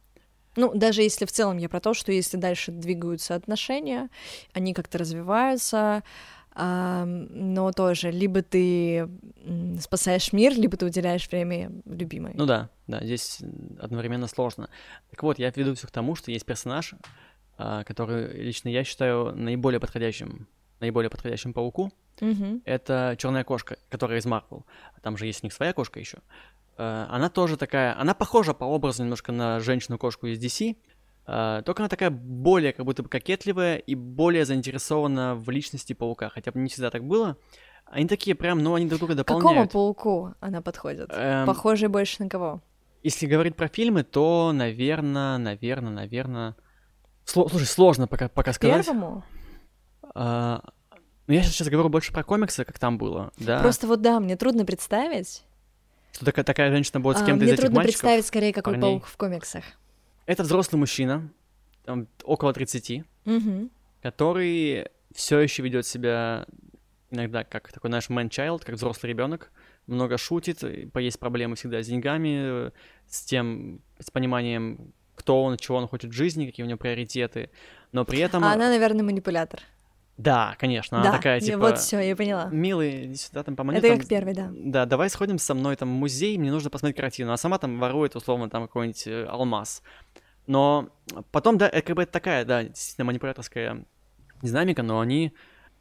[0.58, 4.08] Ну, даже если в целом я про то, что если дальше двигаются отношения,
[4.54, 6.02] они как-то развиваются,
[6.58, 9.08] но тоже либо ты
[9.78, 12.32] спасаешь мир, либо ты уделяешь время любимой.
[12.34, 13.40] Ну да, да, здесь
[13.78, 14.70] одновременно сложно.
[15.10, 16.94] Так вот, я веду все к тому, что есть персонаж,
[17.58, 20.48] а, который лично я считаю наиболее подходящим,
[20.80, 21.92] наиболее подходящим пауку.
[22.20, 22.62] Мгм.
[22.64, 24.64] Это черная кошка, которая из Марвел.
[25.02, 26.18] Там же есть у них своя кошка еще.
[26.78, 30.76] Она тоже такая, она похожа по образу немножко на женщину-кошку из DC, а,
[31.26, 36.52] только она такая более как будто бы кокетливая и более заинтересована в личности паука, хотя
[36.52, 37.36] бы не всегда так было.
[37.86, 39.72] Они такие прям, ну, они друг друга К какому дополняют.
[39.72, 41.08] пауку она подходит?
[41.12, 42.60] Эм, Похожий больше на кого?
[43.02, 46.56] Если говорить про фильмы, то, наверное, наверное, наверное...
[47.24, 48.84] Слушай, сложно пока, пока сказать.
[48.86, 49.24] Первому?
[50.14, 50.62] А,
[51.26, 53.60] ну, я сейчас говорю больше про комиксы, как там было, да?
[53.60, 55.44] Просто вот да, мне трудно представить.
[56.12, 58.00] Что такая, такая женщина будет с А, кем-то из мне этих трудно мальчиков.
[58.00, 58.90] представить скорее, какой парней.
[58.92, 59.64] паук в комиксах.
[60.26, 61.28] Это взрослый мужчина,
[61.84, 63.70] там, около 30, Мгм.
[64.02, 66.46] который все еще ведет себя
[67.10, 69.50] иногда как такой наш man-child, как взрослый ребенок,
[69.86, 70.62] много шутит,
[70.96, 72.72] есть проблемы всегда с деньгами,
[73.08, 77.50] с тем, с пониманием, кто он, чего он хочет в жизни, какие у него приоритеты,
[77.92, 78.44] но при этом...
[78.44, 79.60] А она, наверное, манипулятор.
[80.16, 81.58] Да, конечно, она да, такая, я- типа...
[81.58, 82.48] вот все, я поняла.
[82.50, 83.98] Милый, иди сюда, там, по Это монетам.
[83.98, 84.50] как первый, да.
[84.50, 87.32] Да, давай сходим со мной там в музей, мне нужно посмотреть картину.
[87.32, 89.82] А сама там ворует, условно, там какой-нибудь э, алмаз.
[90.46, 90.88] Но
[91.32, 93.84] потом, да, это как бы это такая, да, действительно манипуляторская
[94.42, 95.34] динамика, но они...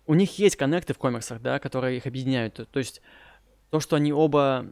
[0.08, 2.60] У них есть коннекты в комиксах, да, которые их объединяют.
[2.72, 3.02] То, есть
[3.70, 4.68] то, что они оба...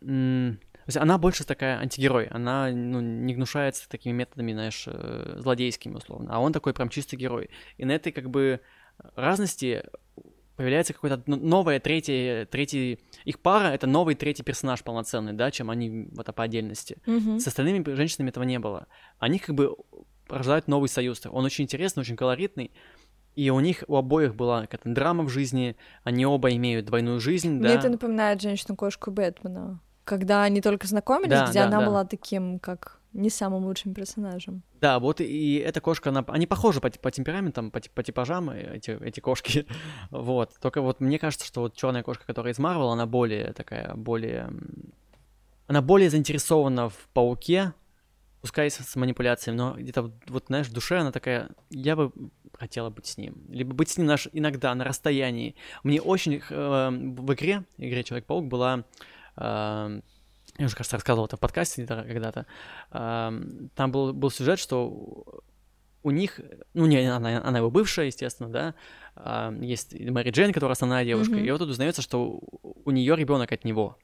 [0.00, 0.56] то
[0.86, 6.30] есть она больше такая антигерой, она ну, не гнушается такими методами, знаешь, э, злодейскими, условно.
[6.32, 7.50] А он такой прям чистый герой.
[7.78, 8.60] И на этой как бы
[9.14, 9.84] разности
[10.56, 12.98] появляется какой-то ну, новое, третий, третий...
[13.24, 16.98] Их пара— это новый третий персонаж полноценный, да, чем они вот по отдельности.
[17.06, 17.38] Мгм.
[17.38, 18.88] С остальными женщинами этого не было.
[19.20, 19.76] Они как бы
[20.28, 21.22] рождают новый союз.
[21.30, 22.72] Он очень интересный, очень колоритный.
[23.36, 27.50] И у них у обоих была какая-то драма в жизни, они оба имеют двойную жизнь,
[27.50, 27.74] Мне да.
[27.74, 29.80] это напоминает женщину-кошку Бэтмена.
[30.08, 31.86] Когда они только знакомились, Да, где да, она да.
[31.86, 34.62] была таким, как не самым лучшим персонажем.
[34.80, 38.76] Да, вот и, эта кошка, она, они похожи по, по темпераментам, по, по типажам, э,
[38.76, 39.66] эти, эти кошки.
[40.10, 40.52] вот.
[40.62, 44.50] Только вот мне кажется, что вот черная кошка, которая из Марвел, она более такая, более...
[45.66, 47.74] Она более заинтересована в пауке,
[48.40, 52.12] пускай с, с манипуляциями, но где-то вот, знаешь, в душе она такая, я бы
[52.58, 53.36] хотела быть с ним.
[53.50, 55.54] Либо быть с ним наш, иногда на расстоянии.
[55.82, 58.84] Мне очень э, в игре, игре Человек-паук была
[59.40, 62.46] я уже, кажется, рассказывал это в подкасте когда-то,
[62.90, 65.42] там был, был сюжет, что
[66.02, 66.40] у них,
[66.74, 71.46] ну, не она, она его бывшая, естественно, да, есть Мэри Джейн, которая основная девушка, mm-hmm.
[71.46, 73.98] и вот тут узнается, что у нее ребенок от него.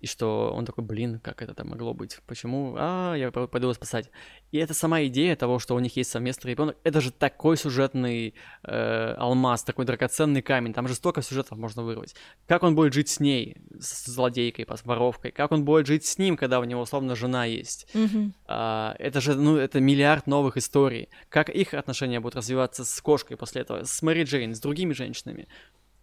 [0.00, 2.18] И что он такой, блин, как это там могло быть?
[2.26, 2.74] Почему?
[2.78, 4.10] А, я пойду его спасать.
[4.52, 8.34] И это сама идея того, что у них есть совместный ребенок, это же такой сюжетный
[8.62, 10.72] э, алмаз, такой драгоценный камень.
[10.72, 12.14] Там же столько сюжетов можно вырвать.
[12.46, 15.32] Как он будет жить с ней, с злодейкой, с воровкой?
[15.32, 17.88] Как он будет жить с ним, когда у него условно жена есть?
[17.94, 18.32] Mm-hmm.
[18.46, 21.08] А, это же, ну, это миллиард новых историй.
[21.28, 25.48] Как их отношения будут развиваться с кошкой после этого, с Мэри Джейн, с другими женщинами?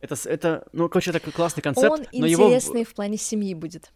[0.02, 1.92] Это, это, ну, короче, такой классный концепт.
[1.92, 2.90] Он но интересный его...
[2.90, 3.92] в плане семьи будет.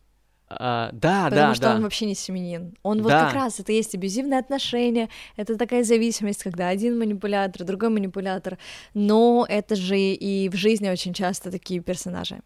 [0.52, 1.76] А, да, Потому да, что да.
[1.76, 2.74] он вообще не семьянин.
[2.82, 3.26] Он вот Да.
[3.26, 8.58] как раз, это есть абьюзивные отношения, это такая зависимость, когда один манипулятор, другой манипулятор,
[8.96, 12.40] но это же и в жизни очень часто такие персонажи.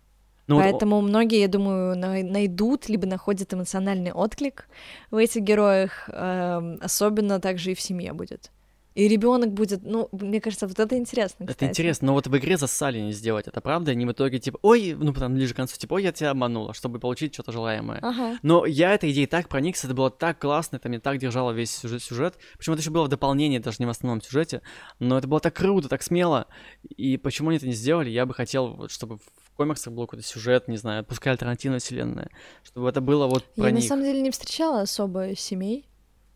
[0.47, 4.67] Ну, вот Поэтому многие, я думаю, най- найдут либо находят эмоциональный отклик
[5.09, 8.51] в этих героях, эм, особенно также и в семье будет.
[8.95, 11.43] И ребенок будет, ну, мне кажется, вот это интересно.
[11.43, 11.69] Это кстати.
[11.69, 13.91] интересно, но вот в игре зассали не сделать это, правда?
[13.91, 16.73] Они в итоге типа, ой, ну потом ближе к концу, типа, ой, я тебя обманула,
[16.73, 17.99] чтобы получить что-то желаемое.
[18.01, 18.37] Ага.
[18.43, 21.75] Но я этой идеей так проникся, это было так классно, это мне так держало весь
[21.75, 22.03] сюжет.
[22.03, 22.37] сюжет.
[22.57, 24.61] Причем это еще было в дополнении, даже не в основном сюжете.
[24.99, 26.47] Но это было так круто, так смело.
[26.95, 30.25] И почему они это не сделали, я бы хотел, вот, чтобы в комиксах был какой-то
[30.25, 32.29] сюжет, не знаю, пускай альтернативная вселенная.
[32.63, 33.83] Чтобы это было вот Я на них.
[33.83, 35.87] самом деле не встречала особо семей.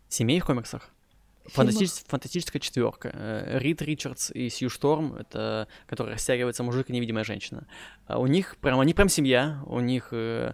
[0.08, 0.90] Семей в комиксах?
[1.48, 1.74] Фильмах.
[1.74, 3.10] Фантастич- фантастическая четверка.
[3.12, 7.66] Э, Рид Ричардс и Сью Шторм, это который растягивается мужик и невидимая женщина.
[8.06, 10.52] А у них прям, они прям семья, у них э,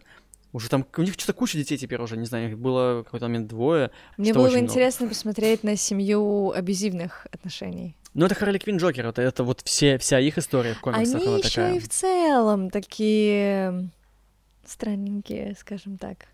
[0.52, 3.48] уже там, у них что-то куча детей теперь уже, не знаю, их было какой-то момент
[3.48, 3.90] двое.
[4.16, 4.72] Мне было бы очень много.
[4.72, 7.96] интересно посмотреть на семью абьюзивных отношений.
[8.14, 11.38] Ну, это Харли Квин Джокер, это, это вот все, вся их история в комиксах, Они
[11.38, 11.74] еще такая.
[11.74, 13.90] и в целом такие
[14.64, 16.26] странненькие, скажем так.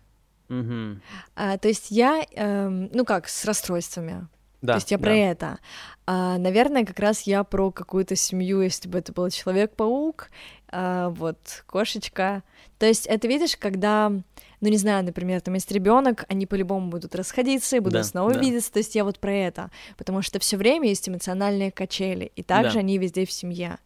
[0.49, 1.01] Мгм.
[1.35, 4.27] А, то есть я, эм, ну как, с расстройствами.
[4.61, 5.03] Да, то есть я да.
[5.03, 5.59] про это.
[6.05, 10.29] А, наверное, как раз я про какую-то семью, если бы это был Человек-паук,
[10.71, 12.43] а, вот, кошечка.
[12.77, 17.15] То есть это, видишь, когда, ну не знаю, например, там есть ребенок, они по-любому будут
[17.15, 18.39] расходиться и будут Да, снова да.
[18.39, 18.71] видеться.
[18.71, 19.71] То есть я вот про это.
[19.97, 22.79] Потому что все время есть эмоциональные качели, и также Да.
[22.79, 23.77] они везде в семье.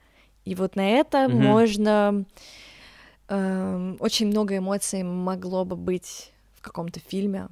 [0.45, 1.38] И вот на это Мгм.
[1.41, 2.26] можно...
[3.28, 7.47] эм, очень много эмоций могло бы быть в каком-то фильме.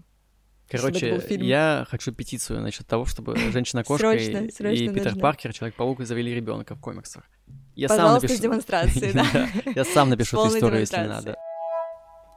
[0.78, 5.22] Короче, я хочу петицию насчет того, чтобы женщина-кошка и, и Питер нужно.
[5.22, 7.24] Паркер, Человек-паук, завели ребенка в комиксах.
[7.76, 8.44] Я сам Пожалуйста, с напишу...
[8.44, 9.14] демонстрацией,
[9.66, 9.72] да.
[9.76, 11.36] Я сам напишу эту историю, если надо.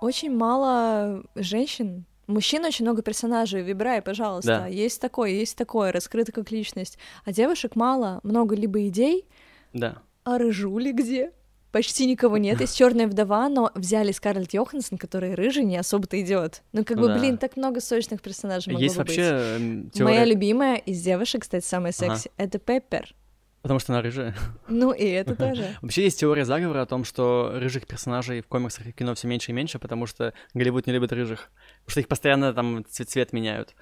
[0.00, 2.04] Очень мало женщин.
[2.26, 3.62] Мужчин очень много персонажей.
[3.62, 4.60] Выбирай, пожалуйста.
[4.60, 4.66] Да.
[4.66, 6.98] Есть такое, есть такое, раскрыто как личность.
[7.24, 8.20] А девушек мало.
[8.22, 9.26] Много либо идей,
[9.72, 9.98] Да.
[10.24, 11.32] а рыжули где?
[11.72, 12.60] Почти никого нет.
[12.60, 16.62] Есть черная вдова, но взяли Скарлетт Йоханссон, которая рыжий, не особо-то идет.
[16.72, 17.18] Ну, как бы, Да.
[17.18, 19.92] блин, так много сочных персонажей могло Есть бы вообще эм, быть.
[19.92, 20.04] теория...
[20.14, 22.14] Моя любимая из девушек, кстати, самая Ага.
[22.16, 23.14] секси, это Пеппер.
[23.62, 24.34] Потому что она рыжая.
[24.68, 25.76] Ну, и это тоже.
[25.82, 29.26] Вообще есть теория заговора о том, что рыжих персонажей в комиксах и в кино все
[29.26, 31.50] меньше и меньше, потому что Голливуд не любит рыжих.
[31.80, 33.74] Потому что их постоянно там цвет, цвет меняют.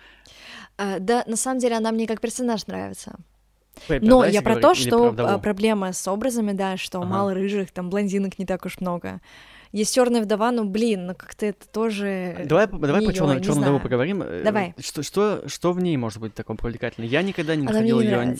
[0.78, 3.16] А, Да, на самом деле она мне как персонаж нравится.
[3.88, 7.08] Пеппер, Но я про то, что про а, проблема с образами, да, что Ага.
[7.08, 9.20] мало рыжих, там блондинок не так уж много.
[9.72, 12.44] Есть черная вдова, ну блин, ну как-то это тоже.
[12.44, 14.22] Давай, давай не по её, черную, не вдову поговорим.
[14.22, 14.74] Э, Давай.
[14.78, 17.10] Что, что, что в ней может быть такого привлекательного?
[17.10, 18.36] Я никогда не мне находил ее.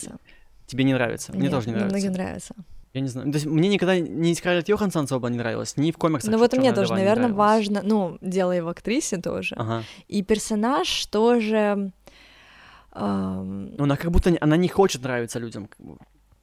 [0.65, 1.33] Тебе не нравится?
[1.33, 2.07] Мне Нет, тоже не мне нравится.
[2.07, 2.55] многим нравится.
[2.93, 3.29] Я не знаю.
[3.29, 6.31] То есть мне никогда ни Скарлетт Йоханссон особо не нравилась, ни в комиксах.
[6.31, 9.55] Но Ну, вот «Чёрная мне тоже, вдова» не наверное, важно, ну, дело в актрисе тоже.
[9.57, 9.83] Ага.
[10.07, 11.91] И персонаж тоже.
[12.95, 15.69] Ну, она как будто не- она не хочет нравиться людям.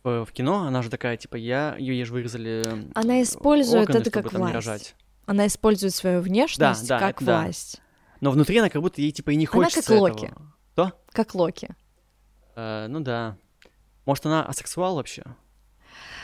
[0.05, 2.63] В, в кино она же такая, типа, я, ее же вырезали
[2.95, 4.67] Она использует органы, это чтобы как там не власть.
[4.67, 4.95] рожать.
[5.27, 7.43] она использует свою внешность да, как это да.
[7.43, 7.81] власть.
[8.21, 10.25] Но внутри она как будто ей, типа, и не Она хочется как Локи.
[10.27, 10.53] этого.
[10.73, 10.93] Что?
[11.13, 11.69] Как Локи.
[12.57, 13.37] Э, ну да.
[14.05, 15.23] Может, она асексуал вообще?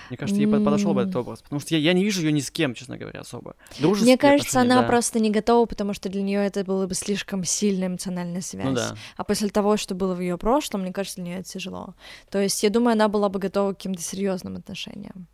[0.08, 1.42] Мне кажется, ей под- подошел бы этот образ.
[1.42, 3.56] Потому что я, я не вижу ее ни с кем, честно говоря, особо.
[3.78, 4.86] Дружеские Мне кажется, она да.
[4.88, 8.64] просто не готова, потому что для нее это было бы слишком сильная эмоциональная связь.
[8.66, 8.94] Ну да.
[9.16, 11.94] А после того, что было в ее прошлом, мне кажется, для нее это тяжело.
[12.30, 15.26] То есть, я думаю, она была бы готова к каким-то серьезным отношениям.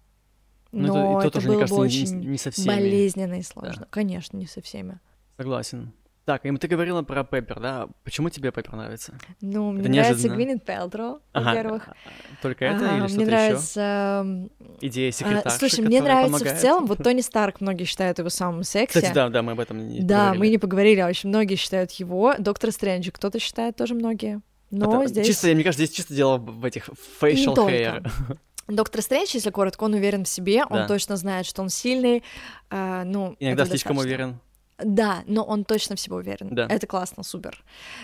[0.73, 2.51] Ну, это- Но и то это тоже, было бы кажется, не- очень не, не со
[2.51, 2.67] всеми.
[2.67, 3.87] болезненно и сложно.
[3.91, 4.99] Конечно, не со всеми.
[5.37, 5.93] Согласен.
[6.25, 7.89] Так, и ты говорила про Пеппер, да?
[8.03, 9.13] Почему тебе Пеппер нравится?
[9.43, 10.53] Ну, мне Это нравится неожиданно.
[10.55, 11.89] Gwyneth Пелтро, во-первых.
[11.89, 11.95] а,
[12.41, 13.25] Только это А, или что-то Мне еще?
[13.27, 13.81] нравится...
[14.25, 14.51] м,
[14.81, 16.61] Идея а, секретарши, Слушай, мне нравится в помогает.
[16.61, 18.95] целом, вот Тони Старк, многие считают его самым секси.
[18.97, 20.39] Кстати, да, да, мы об этом не Да, говорили.
[20.41, 22.35] мы не поговорили, а очень многие считают его.
[22.39, 24.41] Доктор Стрэнджа кто-то считает тоже многие.
[24.71, 25.27] Но Это здесь...
[25.27, 26.89] Чисто, мне кажется, здесь чисто дело в в этих
[27.21, 28.11] facial hair.
[28.67, 30.75] Доктор Стрэндж, если коротко, он уверен в себе, Да.
[30.75, 32.23] он точно знает, что он сильный.
[32.71, 34.01] а, ну, Иногда слишком достаточно.
[34.25, 34.41] уверен.
[34.79, 36.49] Да, но он точно в себе уверен.
[36.51, 36.67] Да.
[36.69, 37.63] Это классно, супер.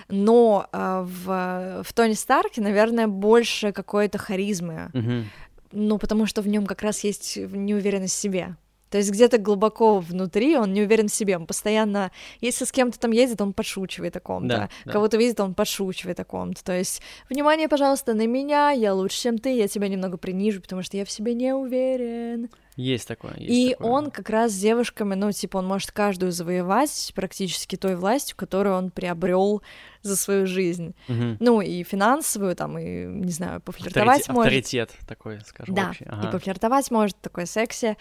[0.09, 4.91] Но э, в, в Тони Старке, наверное, больше какой-то харизмы.
[4.93, 5.25] Мгм.
[5.73, 8.57] Ну, потому что в нем как раз есть неуверенность в себе.
[8.91, 11.37] То есть где-то глубоко внутри он не уверен в себе.
[11.37, 12.11] Он постоянно,
[12.41, 14.49] если с кем-то там ездит, он подшучивает о ком-то.
[14.49, 14.93] Да, да.
[14.93, 16.63] Кого-то видит, он подшучивает о ком-то.
[16.65, 20.83] То есть, внимание, пожалуйста, на меня, я лучше, чем ты, я тебя немного принижу, потому
[20.83, 22.51] что я в себе не уверен.
[22.81, 23.35] Есть такое.
[23.37, 23.91] есть И такое.
[23.91, 28.77] он как раз с девушками, ну, типа, он может каждую завоевать практически той властью, которую
[28.77, 29.63] он приобрел
[30.03, 30.95] за свою жизнь.
[31.09, 31.37] Мгм.
[31.41, 34.47] Ну, и финансовую, там, и, не знаю, пофлиртовать Авторитет, может.
[34.47, 36.05] авторитет такой, скажем, Да, общий.
[36.05, 36.31] и Ага.
[36.31, 37.97] пофлиртовать может, такое секси,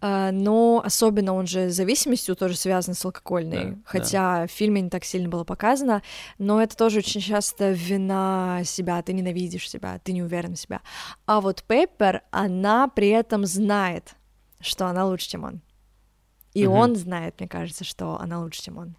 [0.00, 4.80] а, но особенно он же с зависимостью тоже связан с алкогольной, Да, хотя в фильме
[4.82, 6.02] не так сильно было показано,
[6.38, 10.80] но это тоже очень часто вина себя, ты ненавидишь себя, ты не уверен в себя.
[11.26, 14.14] А вот Пеппер, она при этом знает,
[14.60, 15.60] что она лучше, чем он.
[16.54, 16.76] И Мгм.
[16.76, 18.94] он знает, мне кажется, что она лучше, чем он.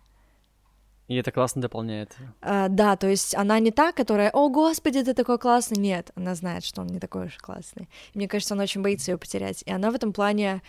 [1.08, 2.16] И это классно дополняет.
[2.42, 5.78] А, да, то есть она не та, которая, о, господи, ты такой классный.
[5.78, 7.90] Нет, она знает, что он не такой уж классный.
[8.14, 9.64] И мне кажется, он очень боится ее потерять.
[9.66, 10.62] И она в этом плане,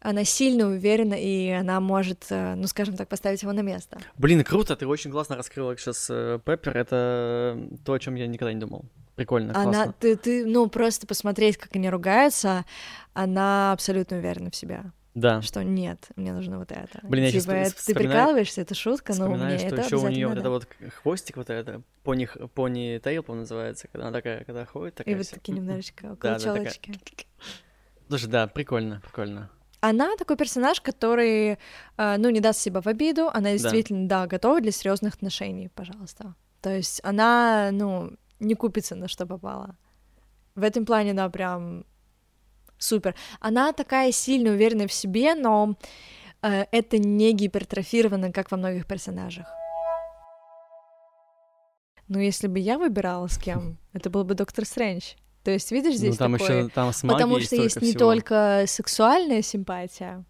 [0.00, 3.98] она сильно уверена, и она может, э, ну, скажем так, поставить его на место.
[4.16, 6.76] Блин, круто, ты очень классно раскрыла сейчас Пеппер.
[6.76, 8.86] Это то, о чем я никогда не думал.
[9.16, 9.94] Прикольно, Она, классно.
[9.98, 12.66] ты, ты, ну, просто посмотреть, как они ругаются,
[13.14, 14.82] она абсолютно уверена в себе,
[15.16, 15.40] Да.
[15.40, 17.00] что нет, мне нужно вот это.
[17.02, 20.08] Блин, я типа, вспом- это- ты прикалываешься, это шутка, но мне что это еще у
[20.08, 20.68] нее вот это вот
[21.00, 25.16] хвостик, вот это, пони, пони тейл, по называется, когда она такая, когда ходит, И такая
[25.16, 25.34] вот вся.
[25.36, 26.92] такие немножечко около челочки.
[28.08, 29.50] Слушай, да, прикольно, прикольно.
[29.80, 31.58] Она такой персонаж, который,
[31.96, 36.34] э, ну, не даст себя в обиду, она действительно, да, готова для серьезных отношений, пожалуйста.
[36.60, 39.76] То есть она, ну, не купится на что попало.
[40.54, 41.84] В этом плане, да, прям
[42.78, 43.14] супер.
[43.40, 45.76] Она такая сильно уверенная в себе, но
[46.42, 49.46] э, это не гипертрофировано, как во многих персонажах.
[52.08, 55.14] Ну, если бы я выбирала с кем, это был бы Доктор Стрэндж.
[55.42, 56.58] То есть, видишь, здесь ну, там такой...
[56.58, 57.98] еще там с Потому что есть не всего.
[57.98, 60.24] только сексуальная симпатия,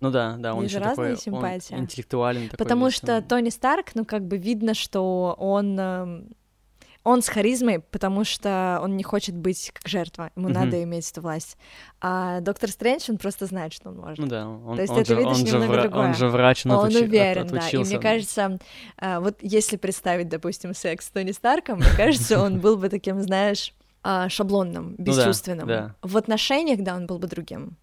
[0.00, 1.74] Ну да, да, он еще такой, разные он симпатии.
[1.74, 2.58] интеллектуален такой.
[2.58, 3.22] Потому весь, что.
[3.22, 6.28] Тони Старк, ну, как бы видно, что он, эм,
[7.04, 10.54] он с харизмой, потому что он не хочет быть как жертва, ему Мгм.
[10.58, 11.56] надо иметь эту власть.
[12.00, 14.18] А Доктор Стрэндж, он просто знает, что он может.
[14.18, 16.08] Ну да, он, То есть он это, же, видишь, он, же немного другое.
[16.08, 17.56] он же врач, он, он отучи- от- уверен, да.
[17.56, 17.90] И отучился.
[17.90, 18.58] мне кажется,
[18.98, 23.20] а, вот если представить, допустим, секс с Тони Старком, мне кажется, он был бы таким,
[23.22, 23.72] знаешь,
[24.02, 25.66] а, шаблонным, да, бесчувственным.
[25.66, 25.94] да.
[26.02, 27.76] В отношениях, да, он был бы другим.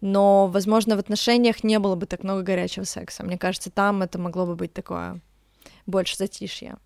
[0.00, 3.24] Но, возможно, в отношениях не было бы так много горячего секса.
[3.24, 5.20] Мне кажется, там это могло бы быть такое
[5.86, 6.76] больше затишье.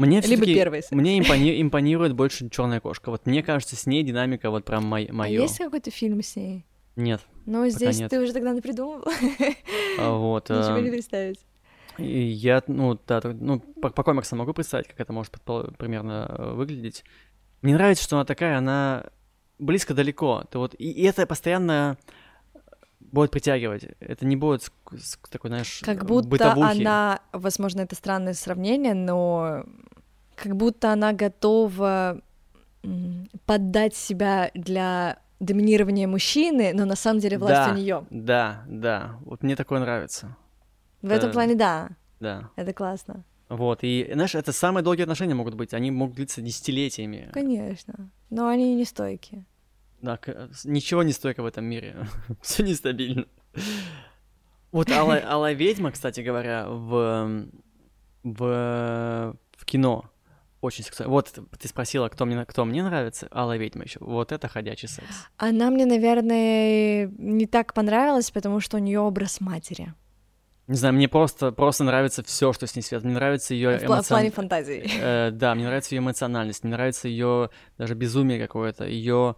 [0.00, 0.92] Мне Либо первый секс.
[0.92, 3.10] Мне импони- импонирует больше черная кошка.
[3.10, 5.08] Вот мне кажется, с ней динамика вот прям мое.
[5.18, 6.64] А есть какой-то фильм с ней?
[6.96, 7.20] Нет.
[7.44, 8.10] Ну, здесь нет.
[8.10, 9.04] ты уже тогда напридумывал.
[9.98, 10.48] А, Вот.
[10.50, 11.40] Ничего не а, представить.
[11.98, 15.32] и я, ну, да, ну, по, по комиксам могу представить, как это может
[15.78, 17.04] примерно э, выглядеть.
[17.62, 19.06] Мне нравится, что она такая, она
[19.58, 20.44] близко далеко.
[20.50, 21.98] То вот, и, и это постоянно
[23.00, 23.84] будет притягивать.
[24.00, 24.70] Это не будет
[25.30, 26.80] такой, знаешь, Как будто бытовухи.
[26.80, 29.64] она, возможно, это странное сравнение, но
[30.42, 32.20] как будто она готова
[33.46, 37.72] поддать себя для доминирования мужчины, но на самом деле власть Да.
[37.72, 38.06] у нее.
[38.10, 39.16] Да, да.
[39.24, 40.36] Вот мне такое нравится.
[41.02, 41.88] В этом Э, плане, да,
[42.20, 42.50] Да.
[42.56, 43.24] это классно.
[43.48, 43.80] Вот.
[43.82, 45.74] И, знаешь, это самые долгие отношения могут быть.
[45.74, 47.30] Они могут длиться десятилетиями.
[47.32, 48.10] Конечно.
[48.30, 49.44] Но они не стойкие.
[50.02, 50.18] Да,
[50.52, 51.96] с- ничего не стойко в этом мире.
[52.42, 53.24] Все нестабильно.
[54.72, 57.46] Вот Алла, Алла ведьма, кстати говоря, в,
[58.22, 60.04] в, в кино
[60.60, 61.12] очень сексуально.
[61.12, 63.98] Вот ты спросила, кто мне, кто мне нравится, Алла ведьма еще.
[64.00, 65.28] Вот это ходячий секс.
[65.36, 69.94] Она мне, наверное, не так понравилась, потому что у нее образ матери.
[70.66, 73.10] Не знаю, мне просто, просто нравится все, что с ней связано.
[73.10, 74.88] Мне нравится ее в плане фантазии.
[75.00, 79.36] Э, да, мне нравится ее эмоциональность, мне нравится ее даже безумие какое-то, ее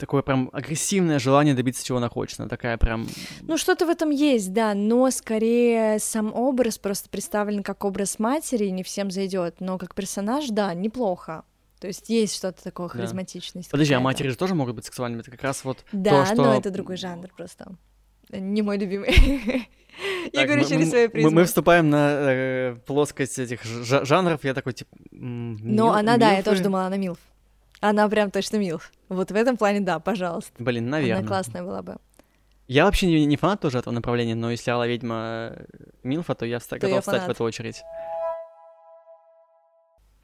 [0.00, 2.40] такое прям агрессивное желание добиться чего она хочет.
[2.40, 3.06] Она такая прям.
[3.42, 8.66] Ну, что-то в этом есть, да, но скорее сам образ просто представлен как образ матери,
[8.66, 11.44] не всем зайдет, но как персонаж, да, неплохо.
[11.80, 12.94] То есть есть что-то такое Да.
[12.94, 13.70] харизматичность.
[13.70, 15.20] Подожди, а матери же тоже могут быть сексуальными.
[15.22, 17.72] Это как раз вот Да, то, но что- это другой жанр просто.
[18.30, 19.08] Не мой любимый.
[20.32, 24.04] Я Так, говорю мы- через мы- свою мы, мы вступаем на э, плоскость этих жа-
[24.04, 24.44] жанров.
[24.44, 24.90] Я такой, типа.
[25.12, 26.50] м, Но мил- она, да, я милфы?
[26.50, 27.18] тоже думала, она милф.
[27.80, 28.92] Она прям точно милф.
[29.08, 30.52] Вот в этом плане, да, пожалуйста.
[30.58, 31.18] Блин, наверное.
[31.20, 31.96] Она классная была бы.
[32.68, 35.56] Я вообще не, не фанат тоже этого направления, но если Алла ведьма
[36.04, 37.82] Милфа, то я вста- То я готов встать в эту очередь.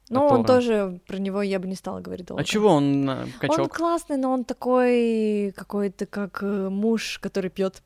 [0.09, 2.41] Ну, он тоже, про него я бы не стала говорить долго.
[2.41, 3.59] А чего он э, качок?
[3.59, 7.83] Он классный, но он такой какой-то как э, муж, который пьет.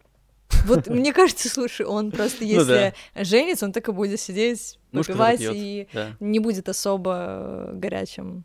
[0.66, 5.42] Вот мне кажется, слушай, он просто Ну если женится, он так и будет сидеть, попивать
[5.42, 5.88] и
[6.20, 8.44] не будет особо горячим.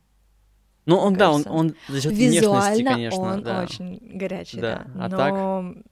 [0.87, 3.20] Ну, он, да, он, он за счет внешности, конечно.
[3.20, 3.62] он да.
[3.62, 4.87] очень горячий, да.
[4.95, 5.16] А но...
[5.16, 5.84] так?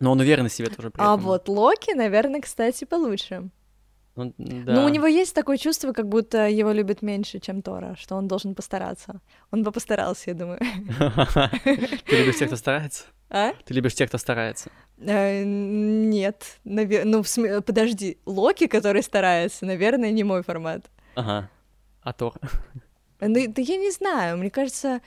[0.00, 3.50] Но он уверен в себе тоже при А вот Локи, наверное, кстати, получше.
[4.16, 4.72] Ну, да.
[4.72, 8.26] Ну, у него есть такое чувство, как будто его любят меньше, чем Тора, что он
[8.26, 9.20] должен постараться.
[9.50, 10.58] Он бы постарался, я думаю.
[12.04, 13.04] Ты любишь тех, кто старается?
[13.28, 13.52] А?
[13.64, 14.70] Ты любишь тех, кто старается?
[14.98, 17.04] Э, нет, навер...
[17.04, 17.62] ну, в см...
[17.62, 20.90] подожди, Локи, который старается, наверное, не мой формат.
[21.14, 21.48] Ага.
[22.02, 22.34] А Тор?
[23.20, 25.00] Ну, да я не знаю, мне кажется...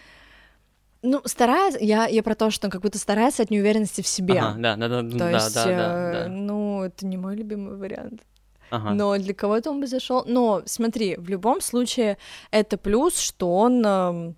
[1.01, 4.39] Ну, старается, я, я про то, что он как будто старается от неуверенности в себе.
[4.39, 6.28] Ага, да, да, да, То да, есть, да, да, э, да.
[6.30, 8.22] ну, это не мой любимый вариант.
[8.70, 8.91] Ага.
[8.91, 10.24] Но для кого-то он бы зашел.
[10.26, 12.18] Но смотри, в любом случае
[12.51, 14.36] это плюс, что он, эм,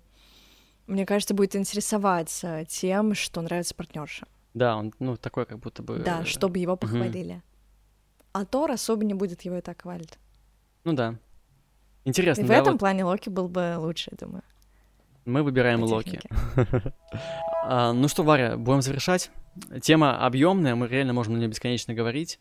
[0.86, 4.26] мне кажется, будет интересоваться тем, что нравится партнерша.
[4.52, 5.98] Да, он, ну, такой, как будто бы...
[5.98, 7.42] Да, чтобы его похвалили.
[8.32, 10.18] А Тор особо не будет его и так хвалить.
[10.84, 11.14] Ну да.
[12.06, 14.42] И Интересно, в да, этом вот плане Локи был бы лучше, я думаю.
[15.24, 16.20] мы выбираем Локи.
[17.68, 19.32] А, ну что, Варя, будем завершать.
[19.82, 22.38] Тема объемная, мы реально можем на нее бесконечно говорить.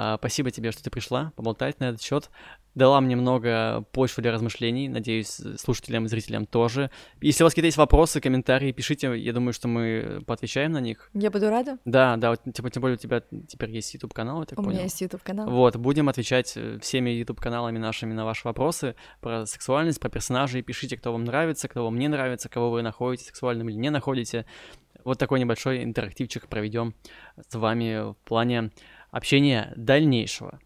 [0.00, 2.30] А, спасибо тебе, что ты пришла поболтать на этот счет.
[2.76, 4.88] Дала мне много почвы для размышлений.
[4.88, 6.92] Надеюсь, слушателям и зрителям тоже.
[7.20, 9.18] Если у вас какие-то есть вопросы, комментарии, пишите.
[9.18, 11.10] Я думаю, что мы поотвечаем на них.
[11.14, 11.78] Я буду рада.
[11.84, 14.62] Да, да, вот, тем, тем более у тебя теперь есть YouTube канал, я так У
[14.62, 14.74] понял.
[14.74, 15.50] меня есть YouTube канал.
[15.50, 20.62] Вот, будем отвечать э, всеми YouTube-каналами нашими на ваши вопросы про сексуальность, про персонажей.
[20.62, 24.46] Пишите, кто вам нравится, кто вам не нравится, кого вы находите сексуальным или не находите.
[25.02, 26.94] Вот такой небольшой интерактивчик проведем
[27.48, 28.70] с вами в плане
[29.10, 30.60] общения дальнейшего.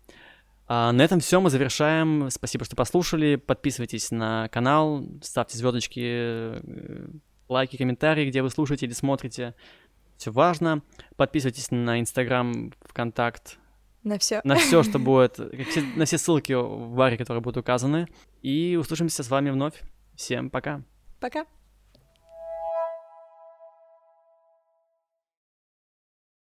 [0.66, 2.30] А на этом все, мы завершаем.
[2.30, 3.36] Спасибо, что послушали.
[3.36, 7.09] Подписывайтесь на канал, ставьте звездочки, э,
[7.49, 9.55] лайки, комментарии, где вы слушаете или смотрите.
[10.16, 10.82] Все важно.
[11.16, 13.59] Подписывайтесь на Инстаграм, ВКонтакт,
[14.03, 14.40] На все.
[14.45, 15.38] на все, что будет,
[15.97, 18.07] на все ссылки в баре, которые будут указаны.
[18.40, 19.82] И услышимся с вами вновь.
[20.14, 20.82] Всем пока.
[21.20, 21.45] Пока.